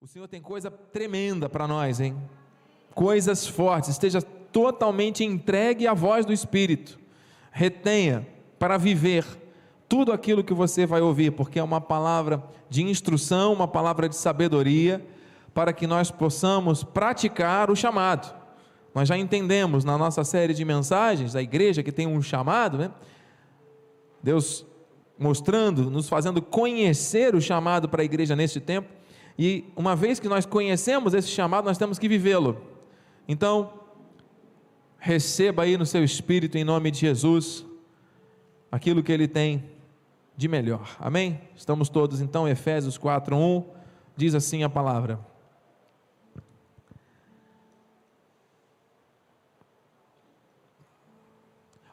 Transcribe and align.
O 0.00 0.06
Senhor 0.06 0.28
tem 0.28 0.40
coisa 0.40 0.70
tremenda 0.70 1.48
para 1.48 1.66
nós, 1.66 1.98
hein? 1.98 2.16
Coisas 2.94 3.48
fortes. 3.48 3.90
Esteja 3.90 4.22
totalmente 4.22 5.24
entregue 5.24 5.88
à 5.88 5.92
voz 5.92 6.24
do 6.24 6.32
Espírito. 6.32 7.00
Retenha 7.50 8.24
para 8.60 8.78
viver 8.78 9.26
tudo 9.88 10.12
aquilo 10.12 10.44
que 10.44 10.54
você 10.54 10.86
vai 10.86 11.00
ouvir, 11.00 11.32
porque 11.32 11.58
é 11.58 11.62
uma 11.64 11.80
palavra 11.80 12.40
de 12.70 12.84
instrução, 12.84 13.52
uma 13.52 13.66
palavra 13.66 14.08
de 14.08 14.14
sabedoria, 14.14 15.04
para 15.52 15.72
que 15.72 15.84
nós 15.84 16.12
possamos 16.12 16.84
praticar 16.84 17.68
o 17.68 17.74
chamado. 17.74 18.32
Nós 18.94 19.08
já 19.08 19.18
entendemos 19.18 19.84
na 19.84 19.98
nossa 19.98 20.22
série 20.22 20.54
de 20.54 20.64
mensagens 20.64 21.32
da 21.32 21.42
igreja 21.42 21.82
que 21.82 21.90
tem 21.90 22.06
um 22.06 22.22
chamado, 22.22 22.78
né? 22.78 22.92
Deus 24.22 24.64
mostrando, 25.18 25.90
nos 25.90 26.08
fazendo 26.08 26.40
conhecer 26.40 27.34
o 27.34 27.40
chamado 27.40 27.88
para 27.88 28.02
a 28.02 28.04
igreja 28.04 28.36
neste 28.36 28.60
tempo. 28.60 28.97
E 29.38 29.64
uma 29.76 29.94
vez 29.94 30.18
que 30.18 30.28
nós 30.28 30.44
conhecemos 30.44 31.14
esse 31.14 31.28
chamado, 31.28 31.66
nós 31.66 31.78
temos 31.78 31.98
que 31.98 32.08
vivê-lo. 32.08 32.60
Então, 33.28 33.72
receba 34.98 35.62
aí 35.62 35.76
no 35.76 35.86
seu 35.86 36.02
espírito, 36.02 36.58
em 36.58 36.64
nome 36.64 36.90
de 36.90 36.98
Jesus, 36.98 37.64
aquilo 38.70 39.02
que 39.02 39.12
ele 39.12 39.28
tem 39.28 39.64
de 40.36 40.48
melhor. 40.48 40.96
Amém? 40.98 41.40
Estamos 41.54 41.88
todos 41.88 42.20
então, 42.20 42.48
Efésios 42.48 42.98
4:1 42.98 43.64
diz 44.16 44.34
assim 44.34 44.64
a 44.64 44.68
palavra: 44.68 45.20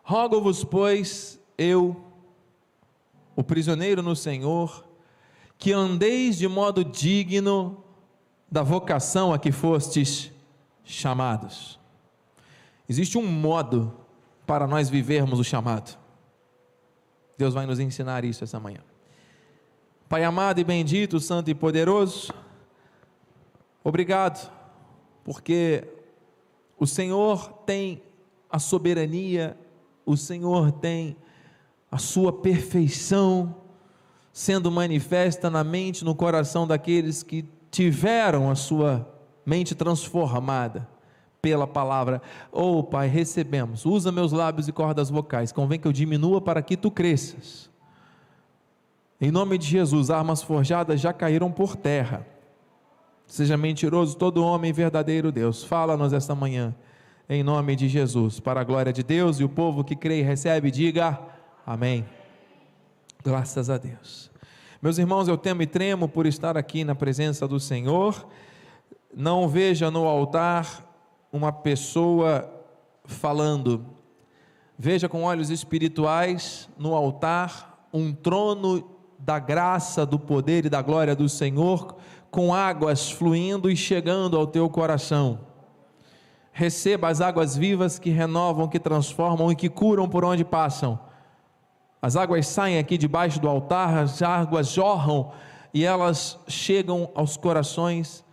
Rogo-vos, 0.03 0.64
pois, 0.64 1.39
eu, 1.58 2.00
o 3.36 3.44
prisioneiro 3.44 4.03
no 4.03 4.16
Senhor, 4.16 4.84
que 5.58 5.72
andeis 5.72 6.38
de 6.38 6.48
modo 6.48 6.84
digno 6.84 7.84
da 8.52 8.64
vocação 8.64 9.34
a 9.34 9.39
que 9.39 9.52
fostes 9.52 10.31
chamados. 10.84 11.80
Existe 12.88 13.17
um 13.17 13.25
modo 13.25 13.94
para 14.45 14.67
nós 14.67 14.89
vivermos 14.89 15.39
o 15.39 15.44
chamado. 15.44 15.98
Deus 17.38 17.53
vai 17.53 17.66
nos 17.66 17.80
ensinar 17.80 18.23
isso 18.23 18.44
essa 18.44 18.59
manhã. 18.59 18.80
Pai 20.08 20.23
amado 20.23 20.59
e 20.59 20.64
bendito, 20.64 21.20
santo 21.20 21.50
e 21.50 21.56
poderoso, 21.56 22.31
obrigado, 23.83 24.52
porque 25.23 25.83
o 26.78 26.86
Senhor 26.86 27.52
tem 27.66 28.03
a 28.50 28.59
soberania, 28.59 29.58
o 30.06 30.16
Senhor 30.16 30.72
tem 30.72 31.17
a 31.92 31.98
sua 31.98 32.31
perfeição 32.31 33.64
sendo 34.36 34.69
manifesta 34.69 35.50
na 35.50 35.64
mente, 35.64 36.03
no 36.03 36.14
coração 36.14 36.67
daqueles 36.67 37.23
que 37.23 37.45
tiveram 37.72 38.52
a 38.52 38.55
sua 38.55 39.08
mente 39.45 39.73
transformada 39.73 40.86
pela 41.42 41.66
palavra. 41.66 42.22
Oh, 42.52 42.83
Pai, 42.83 43.08
recebemos. 43.08 43.86
Usa 43.86 44.11
meus 44.11 44.33
lábios 44.33 44.67
e 44.67 44.73
cordas 44.73 45.09
vocais. 45.09 45.53
Convém 45.53 45.80
que 45.80 45.88
eu 45.88 45.94
diminua 45.94 46.42
para 46.42 46.61
que 46.61 46.75
tu 46.75 46.92
cresças. 46.92 47.69
Em 49.22 49.31
nome 49.31 49.58
de 49.58 49.67
Jesus, 49.67 50.09
armas 50.09 50.44
forjadas 50.44 50.99
já 50.99 51.14
caíram 51.14 51.49
por 51.49 51.77
terra. 51.77 52.27
Seja 53.25 53.55
mentiroso 53.55 54.17
todo 54.17 54.44
homem 54.44 54.73
verdadeiro 54.73 55.31
Deus. 55.31 55.64
Fala-nos 55.64 56.11
esta 56.11 56.36
manhã. 56.36 56.75
Em 57.30 57.42
nome 57.42 57.73
de 57.77 57.88
Jesus, 57.88 58.42
para 58.42 58.59
a 58.59 58.66
glória 58.66 58.92
de 58.92 59.02
Deus 59.02 59.39
e 59.39 59.45
o 59.45 59.49
povo 59.49 59.81
que 59.81 59.95
crê 59.95 60.20
e 60.20 60.23
recebe, 60.23 60.70
diga 60.70 61.22
amém. 61.66 62.05
Graças 63.26 63.72
a 63.72 63.78
Deus. 63.80 64.30
Meus 64.80 65.00
irmãos, 65.00 65.28
eu 65.28 65.36
temo 65.36 65.64
e 65.64 65.66
tremo 65.66 66.08
por 66.08 66.28
estar 66.28 66.56
aqui 66.56 66.84
na 66.84 66.94
presença 66.94 67.48
do 67.48 67.59
Senhor. 67.59 68.28
Não 69.12 69.48
veja 69.48 69.90
no 69.90 70.06
altar 70.06 70.88
uma 71.34 71.52
pessoa 71.52 72.48
falando. 73.04 73.83
Veja 74.77 75.10
com 75.10 75.23
olhos 75.23 75.49
espirituais 75.49 76.70
no 76.77 76.94
altar 76.94 77.88
um 77.92 78.14
trono 78.14 78.92
da 79.17 79.39
graça, 79.39 80.05
do 80.05 80.20
poder 80.20 80.66
e 80.66 80.70
da 80.70 80.83
glória 80.83 81.16
do 81.16 81.28
Senhor, 81.28 81.95
com 82.30 82.54
águas 82.54 83.10
fluindo 83.10 83.72
e 83.72 83.76
chegando 83.76 84.38
ao 84.38 84.45
teu 84.45 84.70
coração. 84.70 85.39
Receba 86.52 87.08
as 87.08 87.22
águas 87.22 87.58
vivas 87.58 87.98
que 87.98 88.11
renovam, 88.11 88.67
que 88.67 88.80
transformam 88.80 89.52
e 89.52 89.55
que 89.55 89.67
curam 89.67 90.08
por 90.08 90.23
onde 90.23 90.45
passam 90.45 90.99
as 92.02 92.16
águas 92.16 92.48
saem 92.48 92.78
aqui 92.78 92.98
debaixo 92.98 93.39
do 93.39 93.48
altar, 93.48 93.98
as 93.98 94.22
águas 94.22 94.67
jorram 94.67 95.32
e 95.73 95.83
elas 95.83 96.39
chegam 96.48 97.10
aos 97.16 97.36
corações 97.36 98.23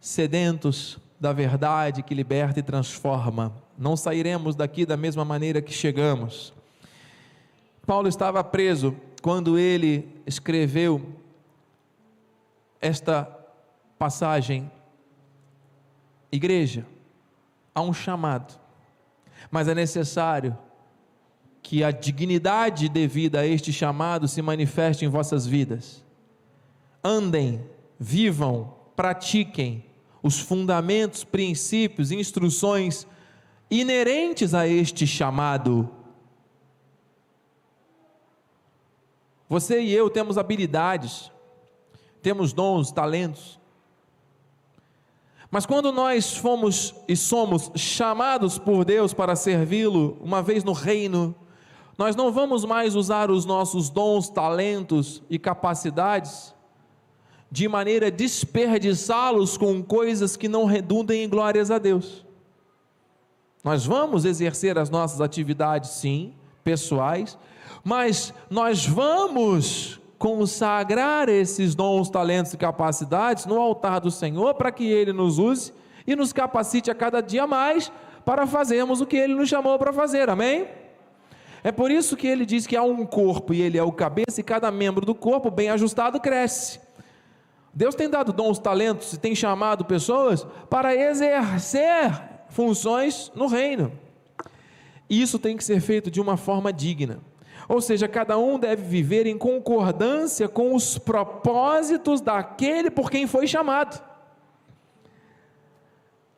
sedentos 0.00 0.98
da 1.18 1.32
verdade 1.32 2.02
que 2.02 2.14
liberta 2.14 2.60
e 2.60 2.62
transforma. 2.62 3.52
Não 3.76 3.96
sairemos 3.96 4.54
daqui 4.54 4.86
da 4.86 4.96
mesma 4.96 5.24
maneira 5.24 5.60
que 5.60 5.72
chegamos. 5.72 6.52
Paulo 7.86 8.08
estava 8.08 8.42
preso 8.44 8.96
quando 9.22 9.58
ele 9.58 10.22
escreveu 10.26 11.14
esta 12.80 13.28
passagem. 13.98 14.70
Igreja, 16.30 16.86
há 17.74 17.80
um 17.80 17.92
chamado, 17.92 18.58
mas 19.50 19.68
é 19.68 19.74
necessário 19.74 20.56
que 21.66 21.82
a 21.82 21.90
dignidade 21.90 22.88
devida 22.88 23.40
a 23.40 23.46
este 23.46 23.72
chamado 23.72 24.28
se 24.28 24.40
manifeste 24.40 25.04
em 25.04 25.08
vossas 25.08 25.44
vidas. 25.44 26.04
Andem, 27.02 27.60
vivam, 27.98 28.72
pratiquem 28.94 29.84
os 30.22 30.38
fundamentos, 30.38 31.24
princípios, 31.24 32.12
instruções 32.12 33.04
inerentes 33.68 34.54
a 34.54 34.64
este 34.68 35.08
chamado. 35.08 35.90
Você 39.48 39.80
e 39.80 39.92
eu 39.92 40.08
temos 40.08 40.38
habilidades, 40.38 41.32
temos 42.22 42.52
dons, 42.52 42.92
talentos. 42.92 43.58
Mas 45.50 45.66
quando 45.66 45.90
nós 45.90 46.36
fomos 46.36 46.94
e 47.08 47.16
somos 47.16 47.72
chamados 47.74 48.56
por 48.56 48.84
Deus 48.84 49.12
para 49.12 49.34
servi-lo, 49.34 50.16
uma 50.20 50.40
vez 50.40 50.62
no 50.62 50.72
reino, 50.72 51.34
nós 51.98 52.14
não 52.14 52.30
vamos 52.30 52.64
mais 52.64 52.94
usar 52.94 53.30
os 53.30 53.44
nossos 53.44 53.88
dons, 53.88 54.28
talentos 54.28 55.22
e 55.30 55.38
capacidades 55.38 56.54
de 57.50 57.68
maneira 57.68 58.08
a 58.08 58.10
desperdiçá-los 58.10 59.56
com 59.56 59.82
coisas 59.82 60.36
que 60.36 60.48
não 60.48 60.64
redundem 60.64 61.24
em 61.24 61.28
glórias 61.28 61.70
a 61.70 61.78
Deus. 61.78 62.24
Nós 63.64 63.86
vamos 63.86 64.24
exercer 64.24 64.78
as 64.78 64.90
nossas 64.90 65.20
atividades, 65.20 65.90
sim, 65.90 66.34
pessoais, 66.62 67.38
mas 67.82 68.32
nós 68.50 68.86
vamos 68.86 70.00
consagrar 70.18 71.28
esses 71.28 71.74
dons, 71.74 72.10
talentos 72.10 72.52
e 72.52 72.56
capacidades 72.56 73.46
no 73.46 73.60
altar 73.60 74.00
do 74.00 74.10
Senhor 74.10 74.54
para 74.54 74.70
que 74.70 74.84
Ele 74.84 75.12
nos 75.12 75.38
use 75.38 75.72
e 76.06 76.14
nos 76.14 76.32
capacite 76.32 76.90
a 76.90 76.94
cada 76.94 77.20
dia 77.20 77.46
mais 77.46 77.90
para 78.24 78.46
fazermos 78.46 79.00
o 79.00 79.06
que 79.06 79.16
Ele 79.16 79.34
nos 79.34 79.48
chamou 79.48 79.78
para 79.78 79.92
fazer, 79.92 80.28
amém? 80.28 80.66
É 81.62 81.72
por 81.72 81.90
isso 81.90 82.16
que 82.16 82.26
ele 82.26 82.46
diz 82.46 82.66
que 82.66 82.76
há 82.76 82.82
um 82.82 83.04
corpo 83.04 83.52
e 83.52 83.60
ele 83.60 83.78
é 83.78 83.82
o 83.82 83.92
cabeça, 83.92 84.40
e 84.40 84.44
cada 84.44 84.70
membro 84.70 85.04
do 85.04 85.14
corpo, 85.14 85.50
bem 85.50 85.70
ajustado, 85.70 86.20
cresce. 86.20 86.80
Deus 87.74 87.94
tem 87.94 88.08
dado 88.08 88.32
dons, 88.32 88.58
talentos 88.58 89.12
e 89.12 89.18
tem 89.18 89.34
chamado 89.34 89.84
pessoas 89.84 90.46
para 90.70 90.94
exercer 90.94 92.10
funções 92.48 93.30
no 93.34 93.46
reino. 93.46 93.92
E 95.10 95.20
isso 95.20 95.38
tem 95.38 95.56
que 95.56 95.64
ser 95.64 95.80
feito 95.80 96.10
de 96.10 96.20
uma 96.20 96.36
forma 96.36 96.72
digna. 96.72 97.20
Ou 97.68 97.80
seja, 97.80 98.06
cada 98.08 98.38
um 98.38 98.58
deve 98.58 98.82
viver 98.82 99.26
em 99.26 99.36
concordância 99.36 100.48
com 100.48 100.74
os 100.74 100.98
propósitos 100.98 102.20
daquele 102.20 102.90
por 102.90 103.10
quem 103.10 103.26
foi 103.26 103.46
chamado. 103.46 104.02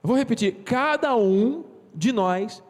Vou 0.03 0.17
repetir: 0.17 0.63
cada 0.65 1.15
um 1.15 1.65
de 1.95 2.13
nós 2.13 2.63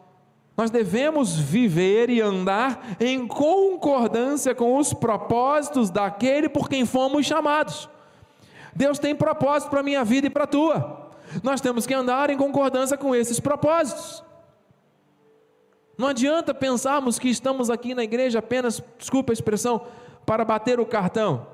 nós 0.59 0.69
devemos 0.69 1.37
viver 1.37 2.09
e 2.09 2.19
andar 2.19 2.97
em 2.99 3.25
concordância 3.25 4.53
com 4.53 4.75
os 4.75 4.93
propósitos 4.93 5.89
daquele 5.89 6.49
por 6.49 6.67
quem 6.67 6.85
fomos 6.85 7.25
chamados. 7.25 7.87
Deus 8.75 8.99
tem 8.99 9.15
propósito 9.15 9.69
para 9.69 9.79
a 9.79 9.83
minha 9.83 10.03
vida 10.03 10.27
e 10.27 10.29
para 10.29 10.43
a 10.43 10.47
tua. 10.47 11.11
Nós 11.41 11.61
temos 11.61 11.87
que 11.87 11.93
andar 11.93 12.29
em 12.29 12.35
concordância 12.35 12.97
com 12.97 13.15
esses 13.15 13.39
propósitos. 13.39 14.21
Não 15.97 16.09
adianta 16.09 16.53
pensarmos 16.53 17.17
que 17.17 17.29
estamos 17.29 17.69
aqui 17.69 17.95
na 17.95 18.03
igreja 18.03 18.39
apenas, 18.39 18.83
desculpa 18.97 19.31
a 19.31 19.35
expressão, 19.35 19.87
para 20.25 20.43
bater 20.43 20.77
o 20.77 20.85
cartão. 20.85 21.47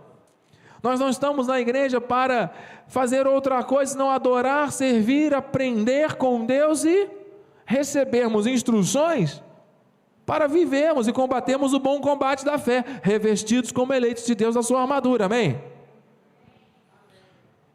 Nós 0.81 0.99
não 0.99 1.09
estamos 1.09 1.45
na 1.45 1.61
igreja 1.61 2.01
para 2.01 2.51
fazer 2.87 3.27
outra 3.27 3.63
coisa 3.63 3.91
senão 3.91 4.09
adorar, 4.09 4.71
servir, 4.71 5.31
aprender 5.31 6.15
com 6.15 6.43
Deus 6.43 6.83
e 6.83 7.23
recebermos 7.65 8.45
instruções 8.45 9.41
para 10.25 10.47
vivermos 10.47 11.07
e 11.07 11.13
combatermos 11.13 11.73
o 11.73 11.79
bom 11.79 12.01
combate 12.01 12.43
da 12.43 12.57
fé, 12.57 12.83
revestidos 13.03 13.71
como 13.71 13.93
eleitos 13.93 14.25
de 14.25 14.33
Deus 14.33 14.55
da 14.55 14.63
sua 14.63 14.81
armadura, 14.81 15.25
amém? 15.25 15.61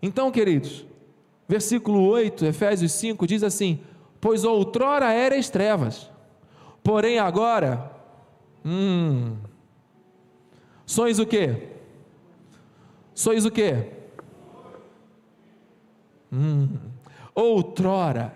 Então, 0.03 0.31
queridos, 0.31 0.87
versículo 1.47 2.03
8, 2.09 2.47
Efésios 2.47 2.93
5 2.93 3.27
diz 3.27 3.43
assim: 3.43 3.81
Pois 4.21 4.45
outrora 4.45 5.13
erais 5.13 5.49
trevas, 5.51 6.11
porém 6.83 7.19
agora, 7.19 7.91
hum, 8.65 9.37
sois 10.87 11.19
o 11.19 11.27
que? 11.27 11.69
Sois 13.15 13.45
o 13.45 13.51
que? 13.51 13.87
Hum, 16.33 16.69
outrora, 17.35 18.33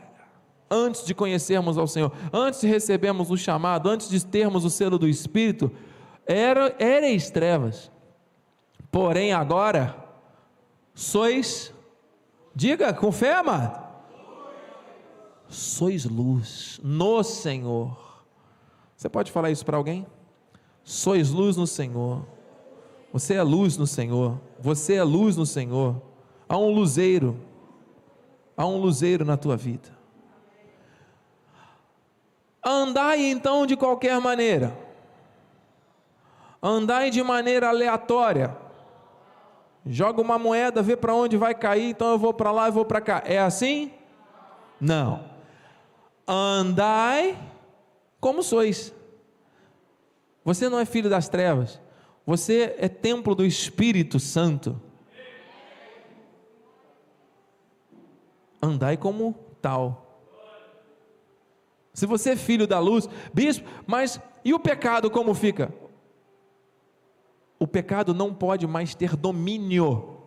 antes 0.70 1.04
de 1.04 1.14
conhecermos 1.14 1.78
ao 1.78 1.86
Senhor, 1.86 2.12
antes 2.32 2.60
de 2.60 2.66
recebermos 2.66 3.30
o 3.30 3.36
chamado, 3.36 3.88
antes 3.88 4.08
de 4.08 4.24
termos 4.24 4.64
o 4.64 4.70
selo 4.70 4.98
do 4.98 5.08
Espírito, 5.08 5.70
era, 6.26 6.74
erais 6.78 7.30
trevas, 7.30 7.90
porém 8.90 9.32
agora 9.32 9.96
sois, 10.94 11.72
diga 12.54 12.92
com 12.92 13.12
fé, 13.12 13.34
amado, 13.34 13.84
sois 15.48 16.04
luz 16.04 16.80
no 16.82 17.22
Senhor. 17.22 18.24
Você 18.96 19.08
pode 19.08 19.30
falar 19.30 19.50
isso 19.50 19.64
para 19.64 19.76
alguém? 19.76 20.06
Sois 20.82 21.30
luz 21.30 21.56
no 21.56 21.66
Senhor. 21.66 22.24
Você 23.12 23.34
é 23.34 23.42
luz 23.42 23.76
no 23.76 23.86
Senhor. 23.86 24.40
Você 24.58 24.94
é 24.94 25.02
luz 25.02 25.36
no 25.36 25.46
Senhor. 25.46 26.00
Há 26.48 26.56
um 26.56 26.70
luzeiro. 26.70 27.36
Há 28.56 28.66
um 28.66 28.78
luzeiro 28.78 29.24
na 29.24 29.36
tua 29.36 29.56
vida. 29.56 29.93
Andai 32.64 33.26
então 33.26 33.66
de 33.66 33.76
qualquer 33.76 34.18
maneira. 34.20 34.76
Andai 36.62 37.10
de 37.10 37.22
maneira 37.22 37.68
aleatória. 37.68 38.56
Joga 39.86 40.22
uma 40.22 40.38
moeda, 40.38 40.82
vê 40.82 40.96
para 40.96 41.14
onde 41.14 41.36
vai 41.36 41.54
cair, 41.54 41.90
então 41.90 42.12
eu 42.12 42.18
vou 42.18 42.32
para 42.32 42.50
lá 42.50 42.68
e 42.68 42.72
vou 42.72 42.86
para 42.86 43.02
cá. 43.02 43.22
É 43.26 43.38
assim? 43.38 43.92
Não. 44.80 45.22
Andai 46.26 47.38
como 48.18 48.42
sois. 48.42 48.94
Você 50.42 50.70
não 50.70 50.78
é 50.78 50.86
filho 50.86 51.10
das 51.10 51.28
trevas. 51.28 51.78
Você 52.24 52.74
é 52.78 52.88
templo 52.88 53.34
do 53.34 53.44
Espírito 53.44 54.18
Santo. 54.18 54.80
Andai 58.62 58.96
como 58.96 59.34
tal. 59.60 60.03
Se 61.94 62.06
você 62.06 62.30
é 62.30 62.36
filho 62.36 62.66
da 62.66 62.80
luz, 62.80 63.08
bispo, 63.32 63.66
mas 63.86 64.20
e 64.44 64.52
o 64.52 64.58
pecado 64.58 65.08
como 65.08 65.32
fica? 65.32 65.72
O 67.56 67.68
pecado 67.68 68.12
não 68.12 68.34
pode 68.34 68.66
mais 68.66 68.96
ter 68.96 69.14
domínio 69.14 70.18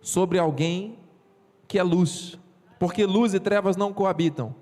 sobre 0.00 0.38
alguém 0.38 0.98
que 1.68 1.78
é 1.78 1.82
luz, 1.82 2.38
porque 2.78 3.04
luz 3.04 3.34
e 3.34 3.40
trevas 3.40 3.76
não 3.76 3.92
coabitam. 3.92 4.54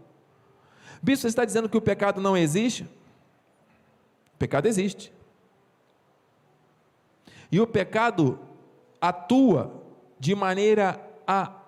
Bispo, 1.00 1.22
você 1.22 1.28
está 1.28 1.44
dizendo 1.44 1.68
que 1.68 1.76
o 1.76 1.80
pecado 1.80 2.20
não 2.20 2.36
existe? 2.36 2.82
O 4.34 4.38
pecado 4.38 4.66
existe. 4.66 5.12
E 7.50 7.60
o 7.60 7.66
pecado 7.66 8.40
atua 9.00 9.72
de 10.18 10.34
maneira 10.34 11.00
a 11.24 11.62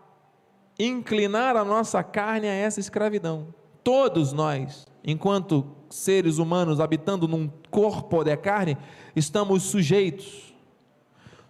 inclinar 0.77 1.57
a 1.57 1.65
nossa 1.65 2.03
carne 2.03 2.49
a 2.49 2.53
essa 2.53 2.81
escravidão 2.81 3.55
todos 3.89 4.35
nós, 4.35 4.87
enquanto 5.03 5.67
seres 5.89 6.37
humanos 6.37 6.79
habitando 6.79 7.27
num 7.27 7.51
corpo 7.71 8.23
de 8.23 8.37
carne, 8.37 8.77
estamos 9.17 9.63
sujeitos, 9.63 10.55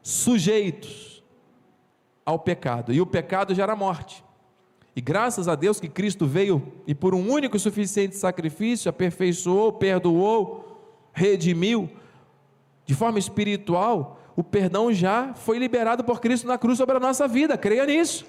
sujeitos 0.00 1.20
ao 2.24 2.38
pecado, 2.38 2.92
e 2.92 3.00
o 3.00 3.06
pecado 3.06 3.52
gera 3.56 3.74
morte. 3.74 4.24
E 4.94 5.00
graças 5.00 5.48
a 5.48 5.56
Deus 5.56 5.80
que 5.80 5.88
Cristo 5.88 6.26
veio 6.26 6.62
e 6.86 6.94
por 6.94 7.12
um 7.12 7.28
único 7.28 7.56
e 7.56 7.58
suficiente 7.58 8.14
sacrifício 8.14 8.88
aperfeiçoou, 8.88 9.72
perdoou, 9.72 10.80
redimiu, 11.12 11.90
de 12.86 12.94
forma 12.94 13.18
espiritual, 13.18 14.20
o 14.36 14.44
perdão 14.44 14.92
já 14.92 15.34
foi 15.34 15.58
liberado 15.58 16.04
por 16.04 16.20
Cristo 16.20 16.46
na 16.46 16.56
cruz 16.56 16.78
sobre 16.78 16.98
a 16.98 17.00
nossa 17.00 17.26
vida, 17.26 17.58
creia 17.58 17.84
nisso. 17.84 18.24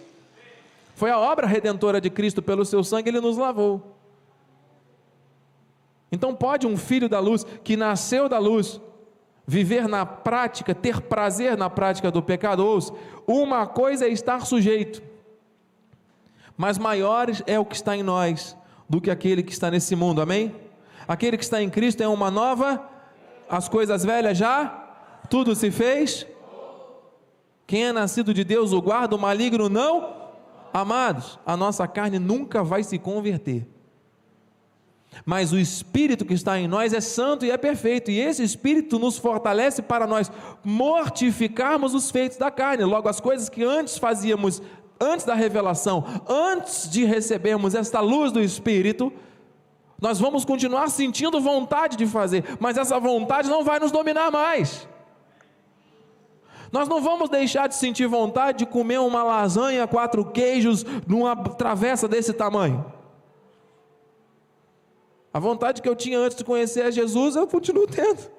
Foi 0.96 1.12
a 1.12 1.20
obra 1.20 1.46
redentora 1.46 2.02
de 2.02 2.10
Cristo, 2.10 2.42
pelo 2.42 2.66
seu 2.66 2.84
sangue 2.84 3.10
ele 3.10 3.22
nos 3.22 3.38
lavou. 3.38 3.99
Então, 6.12 6.34
pode 6.34 6.66
um 6.66 6.76
filho 6.76 7.08
da 7.08 7.20
luz, 7.20 7.46
que 7.64 7.78
nasceu 7.78 8.28
da 8.28 8.40
luz, 8.40 8.82
viver 9.46 9.88
na 9.88 10.06
prática, 10.06 10.74
ter 10.74 11.02
prazer 11.02 11.58
na 11.58 11.70
prática 11.70 12.12
do 12.12 12.22
pecado? 12.22 12.66
Ouça, 12.66 12.94
uma 13.28 13.68
coisa 13.68 14.06
é 14.06 14.10
estar 14.10 14.46
sujeito, 14.46 15.02
mas 16.58 16.78
maior 16.78 17.28
é 17.46 17.60
o 17.60 17.66
que 17.66 17.76
está 17.76 17.96
em 17.96 18.04
nós 18.04 18.58
do 18.88 19.00
que 19.00 19.12
aquele 19.12 19.44
que 19.44 19.52
está 19.52 19.70
nesse 19.70 19.96
mundo, 19.96 20.22
amém? 20.22 20.54
Aquele 21.08 21.38
que 21.38 21.44
está 21.44 21.62
em 21.62 21.70
Cristo 21.70 22.02
é 22.02 22.08
uma 22.08 22.30
nova, 22.30 22.84
as 23.48 23.70
coisas 23.70 24.04
velhas 24.04 24.38
já, 24.38 24.68
tudo 25.30 25.56
se 25.56 25.72
fez. 25.72 26.28
Quem 27.66 27.86
é 27.86 27.94
nascido 27.94 28.34
de 28.34 28.44
Deus 28.44 28.74
o 28.74 28.82
guarda, 28.82 29.16
o 29.16 29.20
maligno 29.20 29.70
não. 29.70 30.16
Amados, 30.74 31.40
a 31.46 31.56
nossa 31.56 31.88
carne 31.88 32.20
nunca 32.20 32.64
vai 32.64 32.84
se 32.84 32.98
converter 32.98 33.68
mas 35.26 35.52
o 35.52 35.60
Espírito 35.60 36.26
que 36.26 36.34
está 36.34 36.60
em 36.60 36.68
nós 36.68 36.94
é 36.94 37.02
santo 37.02 37.46
e 37.46 37.52
é 37.52 37.58
perfeito, 37.58 38.12
e 38.12 38.20
esse 38.20 38.44
Espírito 38.44 39.00
nos 39.00 39.18
fortalece 39.18 39.82
para 39.82 40.08
nós 40.08 40.32
mortificarmos 40.64 41.94
os 41.94 42.12
feitos 42.12 42.38
da 42.38 42.52
carne, 42.52 42.84
logo 42.84 43.10
as 43.10 43.20
coisas 43.20 43.50
que 43.50 43.64
antes 43.64 43.98
fazíamos, 43.98 44.62
antes 45.00 45.26
da 45.26 45.34
revelação, 45.34 46.04
antes 46.28 46.90
de 46.90 47.06
recebermos 47.06 47.76
esta 47.76 48.00
luz 48.00 48.32
do 48.32 48.42
Espírito, 48.42 49.12
nós 50.02 50.20
vamos 50.20 50.46
continuar 50.46 50.90
sentindo 50.90 51.42
vontade 51.42 51.98
de 51.98 52.06
fazer, 52.06 52.44
mas 52.60 52.78
essa 52.78 53.00
vontade 53.00 53.50
não 53.50 53.64
vai 53.64 53.80
nos 53.80 53.92
dominar 53.92 54.32
mais. 54.32 54.88
Nós 56.72 56.88
não 56.88 57.02
vamos 57.02 57.30
deixar 57.30 57.68
de 57.68 57.76
sentir 57.76 58.08
vontade 58.08 58.60
de 58.60 58.66
comer 58.66 59.00
uma 59.00 59.24
lasanha, 59.24 59.88
quatro 59.88 60.24
queijos, 60.24 60.86
numa 61.08 61.36
travessa 61.36 62.08
desse 62.08 62.32
tamanho. 62.32 62.99
A 65.34 65.40
vontade 65.40 65.82
que 65.82 65.88
eu 65.88 65.96
tinha 65.96 66.18
antes 66.18 66.38
de 66.38 66.44
conhecer 66.44 66.82
a 66.82 66.92
Jesus, 66.92 67.36
eu 67.36 67.48
continuo 67.48 67.86
tendo. 67.88 68.32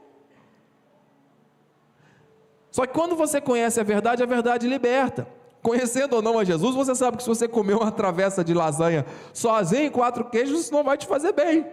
Só 2.71 2.87
que 2.87 2.93
quando 2.93 3.17
você 3.17 3.41
conhece 3.41 3.81
a 3.81 3.85
verdade, 3.85 4.23
a 4.23 4.27
verdade 4.27 4.69
liberta. 4.69 5.27
Conhecendo 5.63 6.17
ou 6.17 6.23
não 6.23 6.39
a 6.39 6.45
Jesus, 6.45 6.75
você 6.75 6.95
sabe 6.95 7.17
que 7.17 7.23
se 7.23 7.29
você 7.29 7.47
comer 7.47 7.75
uma 7.75 7.93
travessa 7.93 8.43
de 8.43 8.55
lasanha 8.55 9.05
sozinho 9.33 9.91
quatro 9.91 10.25
queijos, 10.25 10.61
isso 10.61 10.73
não 10.73 10.83
vai 10.83 10.97
te 10.97 11.07
fazer 11.07 11.33
bem. 11.33 11.67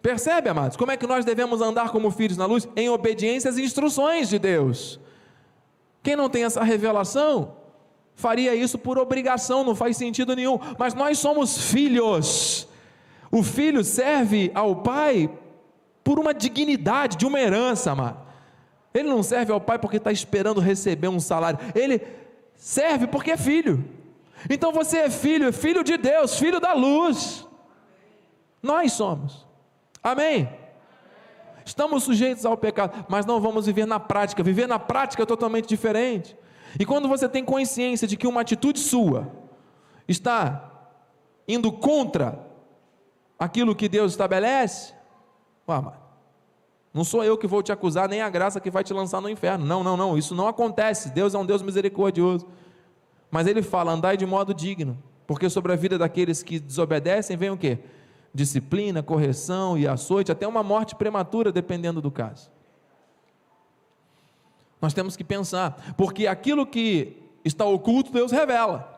Percebe, 0.00 0.48
amados, 0.48 0.76
como 0.76 0.90
é 0.90 0.96
que 0.96 1.06
nós 1.06 1.24
devemos 1.24 1.60
andar 1.60 1.90
como 1.90 2.10
filhos 2.10 2.36
na 2.36 2.46
luz? 2.46 2.66
Em 2.74 2.88
obediência 2.88 3.48
às 3.48 3.58
instruções 3.58 4.28
de 4.28 4.38
Deus. 4.38 4.98
Quem 6.02 6.16
não 6.16 6.28
tem 6.28 6.44
essa 6.44 6.64
revelação, 6.64 7.56
faria 8.22 8.54
isso 8.54 8.78
por 8.78 8.98
obrigação, 8.98 9.64
não 9.64 9.74
faz 9.74 9.96
sentido 9.96 10.36
nenhum. 10.36 10.58
Mas 10.78 10.94
nós 10.94 11.18
somos 11.18 11.70
filhos. 11.70 12.68
O 13.30 13.42
filho 13.42 13.82
serve 13.82 14.52
ao 14.54 14.76
pai 14.76 15.28
por 16.04 16.18
uma 16.20 16.32
dignidade, 16.32 17.16
de 17.16 17.26
uma 17.26 17.40
herança, 17.40 17.90
amado. 17.90 18.18
Ele 18.94 19.08
não 19.08 19.22
serve 19.22 19.52
ao 19.52 19.60
pai 19.60 19.78
porque 19.78 19.96
está 19.96 20.12
esperando 20.12 20.60
receber 20.60 21.08
um 21.08 21.18
salário. 21.18 21.58
Ele 21.74 22.00
serve 22.54 23.06
porque 23.08 23.32
é 23.32 23.36
filho. 23.36 23.84
Então 24.48 24.72
você 24.72 24.98
é 24.98 25.10
filho, 25.10 25.48
é 25.48 25.52
filho 25.52 25.82
de 25.82 25.96
Deus, 25.96 26.38
filho 26.38 26.60
da 26.60 26.72
luz. 26.74 27.46
Nós 28.62 28.92
somos. 28.92 29.46
Amém? 30.02 30.48
Estamos 31.64 32.04
sujeitos 32.04 32.44
ao 32.44 32.56
pecado, 32.56 33.04
mas 33.08 33.24
não 33.24 33.40
vamos 33.40 33.66
viver 33.66 33.86
na 33.86 33.98
prática. 33.98 34.42
Viver 34.42 34.68
na 34.68 34.78
prática 34.78 35.22
é 35.22 35.26
totalmente 35.26 35.66
diferente. 35.66 36.36
E 36.78 36.86
quando 36.86 37.08
você 37.08 37.28
tem 37.28 37.44
consciência 37.44 38.06
de 38.08 38.16
que 38.16 38.26
uma 38.26 38.40
atitude 38.40 38.78
sua 38.78 39.30
está 40.08 40.70
indo 41.46 41.70
contra 41.72 42.38
aquilo 43.38 43.74
que 43.74 43.88
Deus 43.88 44.12
estabelece, 44.12 44.94
não 46.92 47.04
sou 47.04 47.24
eu 47.24 47.38
que 47.38 47.46
vou 47.46 47.62
te 47.62 47.72
acusar, 47.72 48.08
nem 48.08 48.20
a 48.20 48.28
graça 48.28 48.60
que 48.60 48.70
vai 48.70 48.84
te 48.84 48.92
lançar 48.92 49.20
no 49.20 49.28
inferno. 49.28 49.64
Não, 49.64 49.82
não, 49.82 49.96
não, 49.96 50.18
isso 50.18 50.34
não 50.34 50.46
acontece. 50.46 51.10
Deus 51.10 51.34
é 51.34 51.38
um 51.38 51.46
Deus 51.46 51.62
misericordioso. 51.62 52.46
Mas 53.30 53.46
ele 53.46 53.62
fala: 53.62 53.92
andai 53.92 54.16
de 54.16 54.26
modo 54.26 54.52
digno, 54.52 55.02
porque 55.26 55.48
sobre 55.48 55.72
a 55.72 55.76
vida 55.76 55.96
daqueles 55.96 56.42
que 56.42 56.60
desobedecem 56.60 57.36
vem 57.36 57.50
o 57.50 57.56
quê? 57.56 57.78
Disciplina, 58.34 59.02
correção 59.02 59.76
e 59.78 59.86
açoite, 59.86 60.30
até 60.30 60.46
uma 60.46 60.62
morte 60.62 60.94
prematura, 60.94 61.50
dependendo 61.50 62.00
do 62.00 62.10
caso. 62.10 62.50
Nós 64.82 64.92
temos 64.92 65.16
que 65.16 65.22
pensar, 65.22 65.94
porque 65.96 66.26
aquilo 66.26 66.66
que 66.66 67.16
está 67.44 67.64
oculto, 67.64 68.10
Deus 68.10 68.32
revela. 68.32 68.92